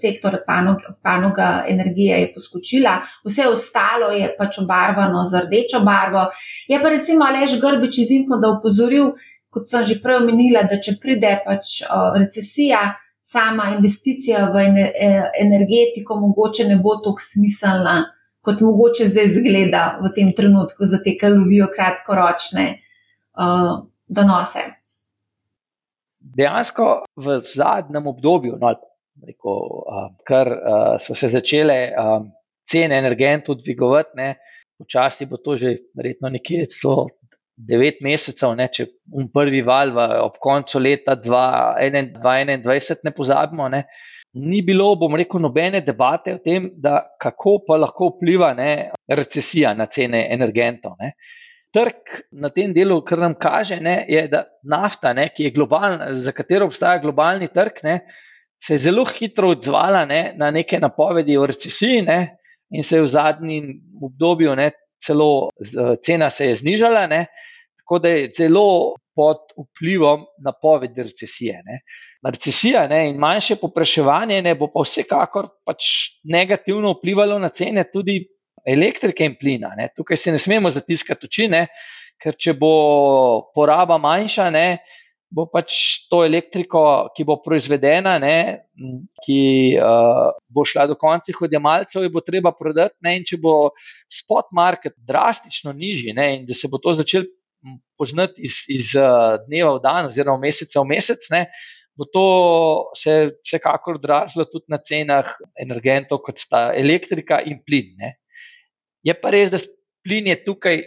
sektor 0.00 0.38
panog, 0.46 0.76
panoga 1.02 1.64
energije 1.68 2.16
je 2.16 2.32
poskočila, 2.34 2.98
vse 3.24 3.48
ostalo 3.48 4.10
je 4.10 4.34
pač 4.38 4.58
obarvano 4.58 5.24
z 5.24 5.44
rdečo 5.44 5.80
barvo. 5.84 6.26
Je 6.68 6.80
pa 6.82 6.88
recimo 6.88 7.24
Alež 7.24 7.60
Grbič 7.60 7.98
iz 7.98 8.10
Infonda 8.10 8.48
upozoril, 8.48 9.12
kot 9.50 9.68
sem 9.68 9.84
že 9.84 10.00
prej 10.02 10.22
omenila, 10.22 10.64
da 10.64 10.80
če 10.80 10.96
pride 11.00 11.38
pač 11.44 11.82
recesija, 12.16 12.94
sama 13.24 13.70
investicija 13.72 14.50
v 14.52 14.64
e, 14.68 15.12
energetiko 15.40 16.16
mogoče 16.20 16.66
ne 16.68 16.76
bo 16.76 16.98
tako 17.04 17.22
smiselna, 17.24 17.94
kot 18.44 18.60
mogoče 18.60 19.06
zdaj 19.08 19.30
zgleda 19.38 19.84
v 20.02 20.12
tem 20.12 20.32
trenutku 20.36 20.84
za 20.84 21.00
te, 21.04 21.16
ki 21.16 21.32
lovijo 21.32 21.70
kratkoročne 21.72 22.66
uh, 23.40 23.78
donose 24.04 24.66
dejansko 26.36 26.88
v 27.16 27.38
zadnjem 27.42 28.06
obdobju, 28.10 28.58
no, 28.60 28.74
rekel, 29.26 29.68
kar 30.26 30.50
so 31.02 31.14
se 31.14 31.30
začele 31.32 31.78
cene 32.70 32.98
energentov 32.98 33.60
dvigovati, 33.60 34.16
ne, 34.18 34.30
počasi 34.78 35.28
bo 35.30 35.38
to 35.38 35.56
že 35.60 35.76
verjetno 35.96 36.32
nekje 36.34 36.66
celo 36.72 37.06
devet 37.54 38.00
mesecev, 38.02 38.56
ne, 38.58 38.66
če 38.72 38.88
um 39.14 39.28
prvi 39.30 39.62
val 39.62 39.94
v, 39.94 40.08
ob 40.24 40.40
koncu 40.42 40.82
leta 40.82 41.14
2021 41.14 43.06
ne 43.06 43.14
pozabimo. 43.14 43.68
Ne, 43.70 43.86
Ni 44.34 44.64
bilo, 44.66 44.96
bom 44.98 45.14
rekel, 45.14 45.38
nobene 45.38 45.78
debate 45.86 46.32
o 46.34 46.40
tem, 46.42 46.64
da 46.82 47.04
kako 47.22 47.60
pa 47.68 47.76
lahko 47.78 48.08
vpliva 48.16 48.48
ne, 48.58 48.90
recesija 49.06 49.76
na 49.78 49.86
cene 49.86 50.24
energentov. 50.34 50.96
Ne 50.98 51.12
trg 51.74 52.20
na 52.32 52.50
tem 52.54 52.72
delu, 52.74 53.00
kar 53.06 53.18
nam 53.18 53.34
kaže, 53.34 53.80
ne, 53.82 53.96
je, 54.08 54.26
da 54.30 54.44
nafta, 54.70 55.12
ne, 55.16 55.28
ki 55.34 55.48
je 55.48 55.54
globalna, 55.56 56.12
za 56.14 56.32
katero 56.32 56.68
obstaja 56.70 57.00
globalni 57.02 57.50
trg, 57.50 57.82
ne, 57.84 57.98
se 58.62 58.74
je 58.76 58.84
zelo 58.86 59.04
hitro 59.04 59.50
odzvala 59.52 60.04
ne, 60.08 60.22
na 60.38 60.50
neke 60.54 60.78
napovedi 60.80 61.36
o 61.36 61.46
recesiji 61.46 62.02
ne, 62.06 62.18
in 62.70 62.86
se 62.86 62.96
je 62.96 63.04
v 63.04 63.10
zadnjem 63.12 63.72
obdobju 64.02 64.54
ne, 64.56 64.70
celo 65.04 65.50
cena 66.02 66.30
se 66.30 66.48
je 66.48 66.60
znižala, 66.62 67.06
ne, 67.10 67.26
tako 67.82 67.98
da 67.98 68.14
je 68.14 68.30
zelo 68.38 68.94
pod 69.14 69.52
vplivom 69.58 70.24
napovedi 70.44 71.02
recesije. 71.02 71.60
Ne. 71.64 71.80
Recesija 72.24 72.86
ne, 72.88 73.08
in 73.10 73.18
manjše 73.20 73.58
popraševanje 73.60 74.40
ne, 74.42 74.54
bo 74.58 74.70
pa 74.72 74.82
vsekakor 74.86 75.50
pač 75.66 75.90
negativno 76.24 76.96
vplivalo 76.96 77.38
na 77.38 77.48
cene 77.48 77.84
tudi 77.92 78.22
elektrike 78.64 79.26
in 79.26 79.36
plina. 79.40 79.74
Ne. 79.76 79.90
Tukaj 79.96 80.18
se 80.20 80.32
ne 80.32 80.40
smemo 80.40 80.72
zatiskati 80.72 81.28
oči, 81.28 81.48
ne, 81.52 81.66
ker 82.20 82.36
če 82.40 82.54
bo 82.58 82.74
poraba 83.54 83.98
manjša, 84.00 84.48
ne, 84.54 84.66
bo 85.34 85.48
pač 85.50 85.76
to 86.10 86.22
elektriko, 86.24 86.80
ki 87.16 87.26
bo 87.26 87.40
proizvedena, 87.42 88.14
ne, 88.22 88.36
ki 89.24 89.40
uh, 89.82 90.30
bo 90.46 90.64
šla 90.68 90.86
do 90.90 90.96
konca 91.00 91.34
odjemalcev, 91.34 92.06
bo 92.14 92.22
treba 92.22 92.54
prodati. 92.54 92.94
Ne, 93.04 93.16
in 93.18 93.26
če 93.26 93.40
bo 93.42 93.74
spot 94.08 94.52
market 94.54 94.94
drastično 94.96 95.74
nižji 95.74 96.14
ne, 96.14 96.28
in 96.38 96.44
da 96.46 96.54
se 96.54 96.70
bo 96.70 96.78
to 96.78 96.94
začel 97.00 97.26
poznati 97.98 98.44
iz, 98.44 98.62
iz 98.70 98.92
uh, 98.98 99.40
dneva 99.48 99.78
v 99.78 99.82
dan, 99.82 100.12
oziroma 100.12 100.46
meseca 100.46 100.84
v 100.84 100.92
mesec. 100.94 101.26
Ne, 101.34 101.48
Bo 101.94 102.08
to 102.10 102.90
se 102.98 103.12
vsekakor 103.46 104.00
odražalo 104.00 104.48
tudi 104.50 104.66
na 104.72 104.80
cenah 104.82 105.28
energentov, 105.62 106.24
kot 106.26 106.40
sta 106.42 106.72
elektrika 106.74 107.38
in 107.46 107.60
plin. 107.62 107.92
Ne. 108.00 108.16
Je 109.04 109.14
pa 109.14 109.32
res, 109.34 109.50
da 109.52 109.60
plin 110.04 110.28
je 110.32 110.38
tukaj 110.44 110.80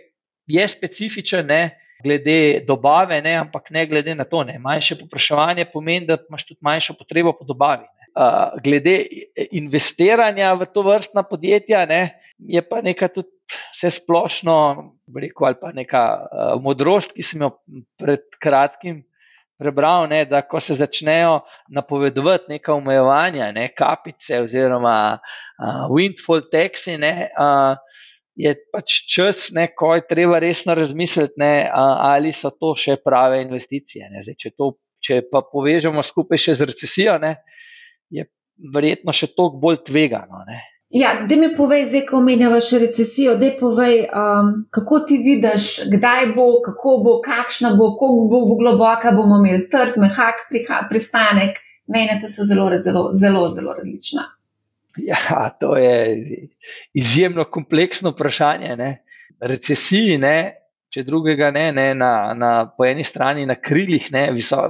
je 0.47 0.67
specifičen, 0.67 1.45
ne, 1.47 1.61
glede 2.03 2.63
dobave, 2.67 3.21
ne, 3.21 3.35
ampak 3.41 3.71
ne 3.71 3.85
glede 3.85 4.15
na 4.15 4.23
to. 4.23 4.43
Ne. 4.43 4.59
Manjše 4.59 4.99
popraševanje 4.99 5.65
pomeni, 5.73 6.07
da 6.07 6.17
imaš 6.29 6.45
tudi 6.47 6.59
manjšo 6.61 6.95
potrebo 6.99 7.33
po 7.33 7.45
dobavi. 7.45 7.87
Uh, 8.17 8.57
glede 8.63 8.95
investiranja 9.51 10.53
v 10.57 10.65
to 10.73 10.81
vrstna 10.81 11.21
podjetja, 11.23 11.85
ne, 11.85 12.17
je 12.37 12.61
pa 12.65 12.81
nekaj 12.81 13.11
tudi 13.13 13.29
vse 13.75 13.91
splošno, 13.99 14.55
rekel, 15.13 15.45
ali 15.45 15.59
pa 15.61 15.69
neka 15.73 16.01
uh, 16.17 16.55
modrost, 16.61 17.13
ki 17.13 17.25
sem 17.25 17.45
jo 17.45 17.51
pred 18.01 18.25
kratkim 18.41 19.03
prebral, 19.57 20.07
ne, 20.09 20.23
da 20.25 20.41
ko 20.45 20.59
se 20.61 20.77
začnejo 20.77 21.39
napovedovati 21.73 22.57
neka 22.57 22.73
omejevanja, 22.73 23.51
ne, 23.53 23.69
kapice 23.77 24.41
oziroma 24.41 24.97
uh, 25.17 25.85
windfall 25.93 26.45
taxi, 26.51 26.97
ne, 27.01 27.29
uh, 27.37 27.77
je 28.37 28.53
pač 28.71 29.01
čas, 29.09 29.47
ne, 29.55 29.67
ko 29.73 29.95
je 29.97 30.05
treba 30.09 30.39
resno 30.39 30.75
razmisliti, 30.77 31.39
ne, 31.41 31.69
ali 31.73 32.33
so 32.33 32.51
to 32.53 32.75
še 32.77 32.99
prave 33.01 33.41
investicije. 33.41 34.11
Zdaj, 34.21 34.37
če, 34.37 34.53
to, 34.53 34.71
če 35.01 35.21
pa 35.31 35.41
povežemo 35.41 36.05
skupaj 36.05 36.43
še 36.45 36.57
z 36.59 36.69
recesijo, 36.69 37.17
ne, 37.23 37.39
je 38.13 38.27
verjetno 38.73 39.13
še 39.13 39.31
toliko 39.33 39.61
bolj 39.63 39.81
tvegano. 39.89 40.45
Ne. 40.45 40.61
Ja, 40.93 41.17
da 41.29 41.35
mi 41.35 41.49
povej, 41.55 41.83
zdaj, 41.89 42.05
ko 42.07 42.21
omenjava 42.21 42.61
še 42.63 42.79
recesijo, 42.85 43.33
da 43.41 43.49
povej, 43.59 44.05
um, 44.07 44.53
kako 44.71 45.01
ti 45.09 45.17
vidiš, 45.19 45.89
kdaj 45.91 46.31
bo, 46.37 46.61
kako 46.63 46.93
bo, 47.03 47.17
kakšna 47.25 47.73
bo, 47.75 47.91
kako 47.97 48.29
bo, 48.31 48.45
bo 48.47 48.55
globoka, 48.61 49.11
bomo 49.17 49.41
imeli 49.41 49.65
trd, 49.73 49.97
mehak 49.99 50.45
pristanek. 50.93 51.59
Mene 51.91 52.19
to 52.21 52.27
so 52.31 52.43
zelo, 52.43 52.69
zelo, 52.83 53.09
zelo, 53.15 53.47
zelo 53.47 53.73
različna. 53.73 54.27
Ja, 55.09 55.49
to 55.59 55.77
je 55.77 56.47
izjemno 56.93 57.43
kompleksno 57.43 58.09
vprašanje. 58.15 58.75
Ne. 58.75 58.91
Recesiji, 59.41 60.17
ne, 60.17 60.37
če 60.93 61.03
drugega 61.05 61.51
ne, 61.51 61.67
ne 61.75 61.87
na, 61.97 62.11
na, 62.37 62.51
po 62.73 62.87
eni 62.87 63.03
strani 63.05 63.45
na 63.45 63.57
krilih 63.59 64.07
ne, 64.15 64.23
viso, 64.35 64.63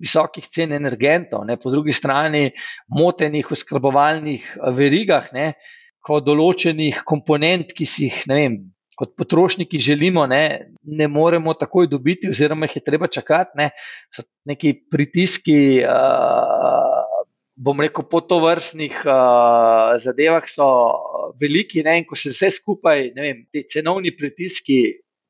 visokih 0.00 0.46
cen 0.48 0.72
energentov, 0.76 1.44
ne, 1.48 1.58
po 1.60 1.72
drugi 1.74 1.92
strani 1.96 2.46
motenih 2.96 3.50
oskrbovalnih 3.52 4.46
verigah, 4.76 5.30
ne, 5.36 5.52
ko 6.06 6.22
določenih 6.24 7.02
komponent, 7.04 7.74
ki 7.76 7.88
si 7.88 8.08
jih 8.08 8.22
vem, 8.30 8.60
kot 8.96 9.12
potrošniki 9.18 9.80
želimo, 9.80 10.26
ne, 10.30 10.44
ne 10.84 11.08
moremo 11.08 11.54
takoj 11.58 11.88
dobiti, 11.90 12.30
oziroma 12.30 12.68
jih 12.68 12.78
je 12.78 12.86
treba 12.86 13.10
čakati, 13.10 13.58
ne, 13.60 13.70
so 14.12 14.24
neki 14.48 14.76
pritiski. 14.92 15.60
Uh, 15.84 16.89
bom 17.60 17.80
rekel, 17.80 18.06
po 18.08 18.22
to 18.24 18.40
vrstnih 18.40 19.02
uh, 19.04 19.98
zadevah 20.00 20.46
so 20.48 20.66
veliki, 21.40 21.84
ne, 21.84 21.98
in 22.00 22.06
ko 22.08 22.16
se 22.16 22.32
vse 22.32 22.48
skupaj, 22.56 23.10
ne 23.16 23.26
vem, 23.26 23.42
ti 23.52 23.66
cenovni 23.68 24.14
pritiski 24.16 24.80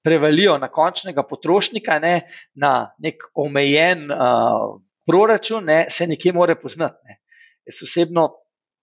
prevalijo 0.04 0.54
na 0.62 0.70
končnega 0.72 1.24
potrošnika, 1.26 1.98
ne, 2.02 2.14
na 2.54 2.92
nek 3.02 3.26
omejen 3.34 4.06
uh, 4.14 4.78
proračun, 5.10 5.66
ne, 5.66 5.82
se 5.90 6.06
nekje 6.06 6.32
more 6.36 6.54
poznati. 6.60 7.02
Ne. 7.08 7.18
Jaz 7.66 7.82
osebno 7.88 8.28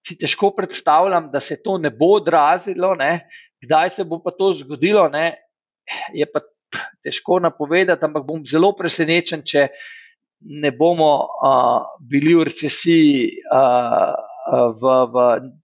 si 0.07 0.17
težko 0.19 0.51
predstavljam, 0.55 1.31
da 1.31 1.39
se 1.43 1.61
to 1.63 1.77
ne 1.77 1.91
bo 1.91 2.17
odrazilo, 2.19 2.95
ne? 2.95 3.27
kdaj 3.63 3.89
se 3.89 4.03
bo 4.05 4.19
pa 4.23 4.31
to 4.31 4.51
zgodilo, 4.59 5.07
ne? 5.09 5.31
je 6.13 6.27
pa 6.31 6.43
težko 7.03 7.39
napovedati, 7.43 8.05
ampak 8.05 8.27
bom 8.27 8.43
zelo 8.45 8.73
presenečen, 8.75 9.43
če 9.47 9.69
ne 10.39 10.71
bomo 10.71 11.11
uh, 11.25 11.85
bili 11.99 12.35
v 12.35 12.45
recesiji 12.47 13.41
uh, 13.51 14.13
v, 14.81 14.93
v 15.11 15.15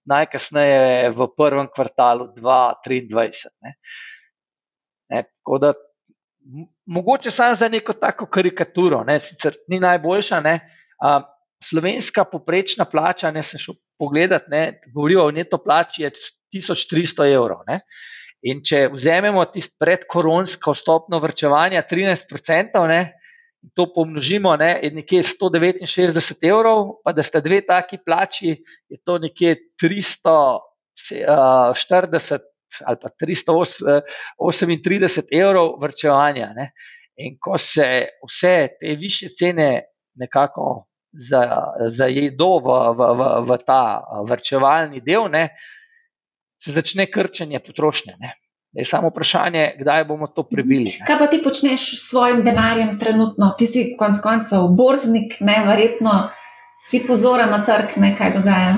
najkasneje 0.10 1.12
v 1.16 1.28
prvem 1.38 1.70
kvartalu 1.72 2.34
2023. 2.36 3.54
Ne? 3.64 3.76
Ne? 5.14 5.24
Da, 5.62 5.74
mogoče 6.86 7.32
samo 7.32 7.56
za 7.56 7.70
neko 7.70 7.94
tako 7.94 8.26
karikaturo, 8.26 9.04
ne? 9.08 9.20
sicer 9.20 9.56
ni 9.70 9.80
najboljša. 9.80 10.42
Ne? 10.42 10.60
Uh, 11.00 11.22
slovenska 11.64 12.26
poprečna 12.26 12.86
plača, 12.86 13.32
ne 13.32 13.44
sem 13.44 13.60
šel 13.60 13.78
pogledat, 14.00 14.50
ne, 14.52 14.82
govorijo 14.94 15.28
o 15.28 15.32
neto 15.32 15.58
plači, 15.64 16.04
je 16.04 16.12
1300 16.56 17.30
evrov. 17.34 17.64
Ne. 17.68 17.82
In 18.44 18.60
če 18.66 18.90
vzamemo 18.92 19.46
tisto 19.54 19.78
predkoronsko 19.80 20.74
stopno 20.76 21.20
vrčevanja 21.24 21.86
13%, 21.88 22.84
ne, 22.92 23.02
to 23.74 23.94
pomnožimo, 23.94 24.58
ne, 24.58 24.80
je 24.84 24.92
nekje 24.92 25.24
169 25.24 26.50
evrov, 26.50 26.92
pa 27.04 27.12
da 27.12 27.24
sta 27.24 27.40
dve 27.40 27.66
taki 27.66 27.98
plači, 28.06 28.64
je 28.90 28.98
to 29.06 29.18
nekje 29.18 29.56
340 29.82 32.40
ali 32.86 32.98
pa 33.02 33.10
338 33.22 35.42
evrov 35.42 35.82
vrčevanja. 35.82 36.54
Ne. 36.56 36.72
In 37.18 37.38
ko 37.40 37.58
se 37.58 38.08
vse 38.26 38.68
te 38.80 38.96
više 39.00 39.28
cene 39.40 39.82
nekako 40.16 40.86
zajedo 41.90 42.58
v, 42.58 42.68
v, 42.98 43.00
v, 43.20 43.22
v 43.46 43.58
ta 43.66 44.04
vrčevalni 44.30 45.02
del, 45.06 45.30
ne, 45.30 45.50
se 46.58 46.72
začne 46.74 47.06
krčenje 47.12 47.60
potrošnje. 47.60 48.14
Ne. 48.20 48.34
Je 48.74 48.86
samo 48.86 49.10
vprašanje, 49.10 49.76
kdaj 49.80 50.06
bomo 50.10 50.28
to 50.28 50.44
prebili. 50.50 50.90
Ne. 51.00 51.06
Kaj 51.06 51.20
pa 51.20 51.28
ti 51.30 51.42
počneš 51.44 51.82
s 51.94 52.10
svojim 52.10 52.42
denarjem 52.44 52.98
trenutno? 53.00 53.54
Ti 53.58 53.66
si 53.70 53.84
konec 53.98 54.18
koncev 54.24 54.66
borznik, 54.74 55.38
ne, 55.40 55.60
verjetno 55.68 56.30
si 56.82 57.04
pozoren 57.08 57.54
na 57.54 57.62
trg, 57.66 57.98
ne, 58.02 58.16
kaj 58.18 58.34
dogaja 58.34 58.76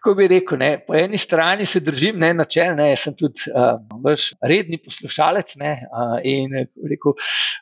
kako 0.00 0.14
bi 0.16 0.28
rekel, 0.32 0.58
ne, 0.58 0.70
po 0.86 0.94
eni 0.96 1.18
strani 1.20 1.66
se 1.66 1.80
držim 1.84 2.18
ne, 2.18 2.32
načel, 2.34 2.72
ne, 2.76 2.88
jaz 2.94 3.02
sem 3.04 3.14
tudi 3.16 3.50
uh, 3.52 3.74
vaš 4.04 4.30
redni 4.40 4.78
poslušalec 4.80 5.54
ne, 5.60 5.74
uh, 5.92 6.14
in 6.24 6.54
rekel, 6.88 7.18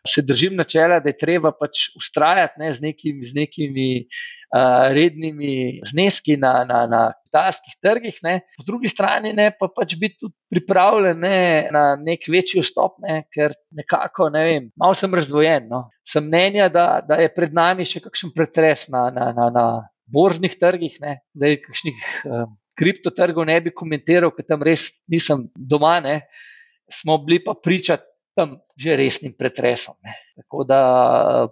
se 0.07 0.23
držim 0.23 0.55
načela, 0.57 1.01
da 1.03 1.11
je 1.11 1.19
treba 1.19 1.51
pač 1.51 1.89
ustrajati 1.99 2.63
ne, 2.63 2.71
z, 2.73 2.85
nekim, 2.85 3.19
z 3.27 3.35
nekimi 3.35 3.89
uh, 4.05 4.87
rednimi 4.95 5.81
zneski 5.91 6.39
na, 6.39 6.63
na, 6.69 6.85
na 6.87 7.03
kitajskih 7.27 7.75
trgih. 7.83 8.23
Ne. 8.23 8.39
Po 8.57 8.67
drugi 8.71 8.89
strani 8.89 9.35
ne, 9.35 9.51
pa 9.59 9.67
pač 9.75 9.99
biti 9.99 10.23
tudi 10.23 10.37
pripravljen 10.55 11.19
ne, 11.19 11.43
na 11.75 11.85
nek 11.99 12.31
večji 12.31 12.63
vstop, 12.63 13.01
ne, 13.03 13.25
ker 13.35 13.59
nekako, 13.75 14.31
ne 14.31 14.47
vem, 14.47 14.73
malo 14.79 14.95
sem 14.95 15.15
razdvojen. 15.15 15.67
No. 15.75 15.89
Sem 16.07 16.31
mnenja, 16.31 16.71
da, 16.71 16.89
da 17.03 17.19
je 17.19 17.35
pred 17.35 17.51
nami 17.51 17.89
še 17.89 18.07
kakšen 18.07 18.31
pretres 18.37 18.87
na. 18.95 19.09
na, 19.11 19.33
na, 19.35 19.51
na 19.51 19.69
borznih 20.13 20.55
trgih, 20.61 20.99
ne, 21.05 21.19
da 21.35 21.53
je 21.53 21.61
kakšnih 21.63 22.05
um, 22.25 22.57
kriptotrgov 22.79 23.49
ne 23.49 23.59
bi 23.61 23.75
komentiral, 23.75 24.33
ker 24.35 24.47
tam 24.47 24.63
res 24.67 24.91
nisem 25.11 25.49
doma, 25.55 25.99
ne, 26.05 26.21
smo 26.91 27.19
bili 27.25 27.43
pa 27.45 27.55
pričati 27.55 28.07
tam 28.39 28.55
že 28.79 28.95
resnim 28.95 29.35
pretresom. 29.35 29.97
Ne. 30.07 30.15
Tako 30.39 30.63
da 30.65 30.81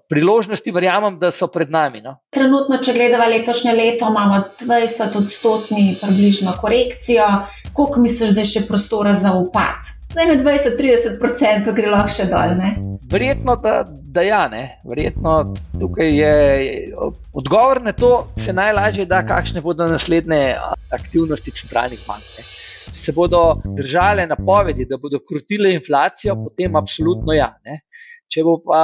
priložnosti, 0.08 0.70
verjamem, 0.70 1.18
da 1.18 1.32
so 1.34 1.48
pred 1.50 1.70
nami. 1.74 1.98
No. 2.04 2.14
Trenutno, 2.30 2.78
če 2.78 2.94
gledamo 2.94 3.26
letošnje 3.26 3.72
leto, 3.74 4.06
imamo 4.06 4.38
20 4.60 5.18
odstotni 5.18 5.96
približno 5.98 6.54
korekcijo. 6.60 7.26
Koliko 7.74 8.06
misliš, 8.06 8.30
da 8.30 8.44
je 8.46 8.52
še 8.52 8.66
prostora 8.68 9.16
za 9.18 9.34
upad? 9.34 10.05
20-30% 10.16 11.72
gre 11.76 11.90
lahko 11.92 12.12
še 12.12 12.26
dol. 12.30 12.56
Ne? 12.58 12.72
Verjetno, 13.12 13.56
da, 13.62 13.84
da 13.86 14.22
ja, 14.26 14.42
ne. 14.48 14.80
Verjetno 14.88 15.36
tukaj 15.78 16.12
je 16.16 16.32
odgovor 17.36 17.82
na 17.84 17.92
to, 17.92 18.26
se 18.40 18.52
najlažje 18.56 19.06
da, 19.06 19.22
kakšne 19.26 19.62
bodo 19.62 19.86
naslednje 19.90 20.56
aktivnosti 20.96 21.54
centralnih 21.60 22.02
bank. 22.08 22.24
Če 22.96 23.02
se 23.02 23.12
bodo 23.12 23.60
držale 23.76 24.26
napovedi, 24.26 24.88
da 24.88 24.98
bodo 24.98 25.20
krutile 25.28 25.74
inflacijo, 25.76 26.34
potem 26.46 26.76
absolutno 26.80 27.36
ja. 27.36 27.52
Ne. 27.66 27.82
Če 28.32 28.42
bo 28.42 28.56
pa, 28.64 28.80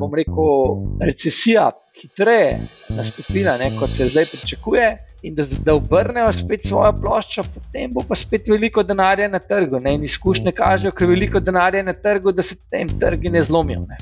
bom 0.00 0.14
rekel, 0.16 0.80
recesija 1.06 1.68
hitreje 2.00 2.60
nastopila, 2.88 3.56
ne, 3.60 3.70
kot 3.78 3.90
se 3.90 4.06
zdaj 4.08 4.26
pričakuje, 4.32 4.88
in 5.22 5.34
da, 5.34 5.44
da 5.64 5.74
obrnejo 5.74 6.32
spet 6.32 6.66
svojo 6.66 6.92
ploščo, 7.00 7.44
potem 7.54 7.90
bo 7.92 8.04
pa 8.08 8.16
spet 8.16 8.48
veliko 8.48 8.82
denarja 8.82 9.28
na 9.28 9.38
trgu. 9.38 9.80
Ne, 9.84 9.94
in 9.98 10.04
izkušnje 10.04 10.52
kažejo, 10.56 10.92
ker 10.96 11.08
je 11.08 11.14
veliko 11.14 11.40
denarja 11.40 11.82
na 11.82 11.92
trgu, 11.92 12.32
da 12.32 12.42
se 12.42 12.56
tem 12.70 12.88
trgi 13.00 13.30
ne 13.30 13.42
zlomijo. 13.44 13.84
Ne. 13.88 13.98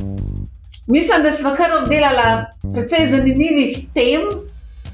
Mislim, 0.87 1.23
da 1.23 1.33
smo 1.33 1.55
kar 1.57 1.75
obdelali 1.83 2.47
precej 2.73 3.11
zanimivih 3.11 3.81
tem. 3.95 4.31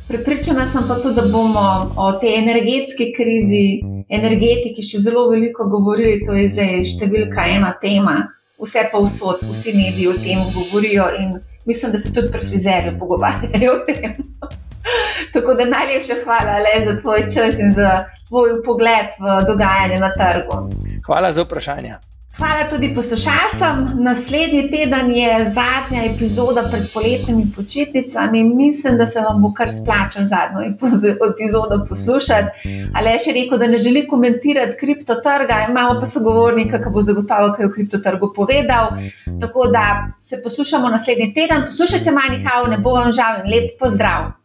Pripričana 0.08 0.66
sem 0.66 0.84
pa 0.88 0.98
tudi, 1.00 1.14
da 1.16 1.22
bomo 1.32 1.94
o 1.96 2.10
tej 2.20 2.34
energetski 2.38 3.06
krizi, 3.16 3.80
energetiki 4.08 4.82
še 4.84 5.00
zelo 5.00 5.28
veliko 5.30 5.64
govorili. 5.72 6.20
To 6.26 6.36
je 6.36 6.48
zdaj 6.52 6.82
številka 6.90 7.46
ena 7.56 7.70
tema 7.80 8.18
vse 8.62 8.88
pa 8.92 8.98
vsod, 8.98 9.42
vsi 9.50 9.72
mediji 9.72 10.08
o 10.08 10.12
tem 10.12 10.38
govorijo 10.54 11.08
in 11.18 11.40
mislim, 11.66 11.92
da 11.92 11.98
se 11.98 12.12
tudi 12.12 12.30
pri 12.30 12.40
frizerju 12.40 12.98
pogovarjajo 12.98 13.72
o 13.72 13.84
tem. 13.86 14.14
Tako 15.32 15.54
da 15.54 15.64
najlepša 15.64 16.14
hvala, 16.24 16.58
Lež, 16.58 16.84
za 16.84 17.00
tvoj 17.00 17.20
čas 17.20 17.58
in 17.58 17.72
za 17.72 18.04
tvoj 18.28 18.62
pogled 18.64 19.08
v 19.20 19.46
dogajanje 19.46 19.98
na 20.00 20.12
trgu. 20.12 20.70
Hvala 21.06 21.32
za 21.32 21.42
vprašanje. 21.42 21.94
Hvala 22.36 22.68
tudi 22.70 22.94
poslušalcem. 22.94 24.02
Naslednji 24.02 24.70
teden 24.70 25.10
je 25.12 25.44
zadnja 25.44 26.04
epizoda 26.14 26.64
pred 26.70 26.82
poletnimi 26.94 27.46
počitnicami. 27.56 28.44
Mislim, 28.44 28.96
da 28.96 29.06
se 29.06 29.20
vam 29.20 29.42
bo 29.42 29.52
kar 29.54 29.70
splačal 29.70 30.24
zadnjo 30.24 30.60
epizodo 31.30 31.86
poslušati. 31.88 32.68
Ali 32.94 33.10
je 33.10 33.22
še 33.24 33.36
rekel, 33.38 33.58
da 33.58 33.66
ne 33.66 33.78
želi 33.78 34.06
komentirati 34.08 34.76
kriptotrga, 34.80 35.66
imamo 35.70 36.00
pa 36.00 36.06
sogovornika, 36.06 36.82
ki 36.82 36.90
bo 36.90 37.02
zagotovo 37.02 37.54
kaj 37.54 37.66
o 37.66 37.72
kriptotrgu 37.74 38.32
povedal. 38.34 38.96
Tako 39.40 39.66
da 39.66 39.86
se 40.20 40.42
poslušamo 40.42 40.88
naslednji 40.88 41.34
teden. 41.34 41.68
Poslušajte, 41.70 42.10
manjhav, 42.10 42.70
ne 42.70 42.78
bo 42.78 42.98
vam 42.98 43.12
žal 43.12 43.44
in 43.44 43.52
lep 43.54 43.78
pozdrav. 43.78 44.43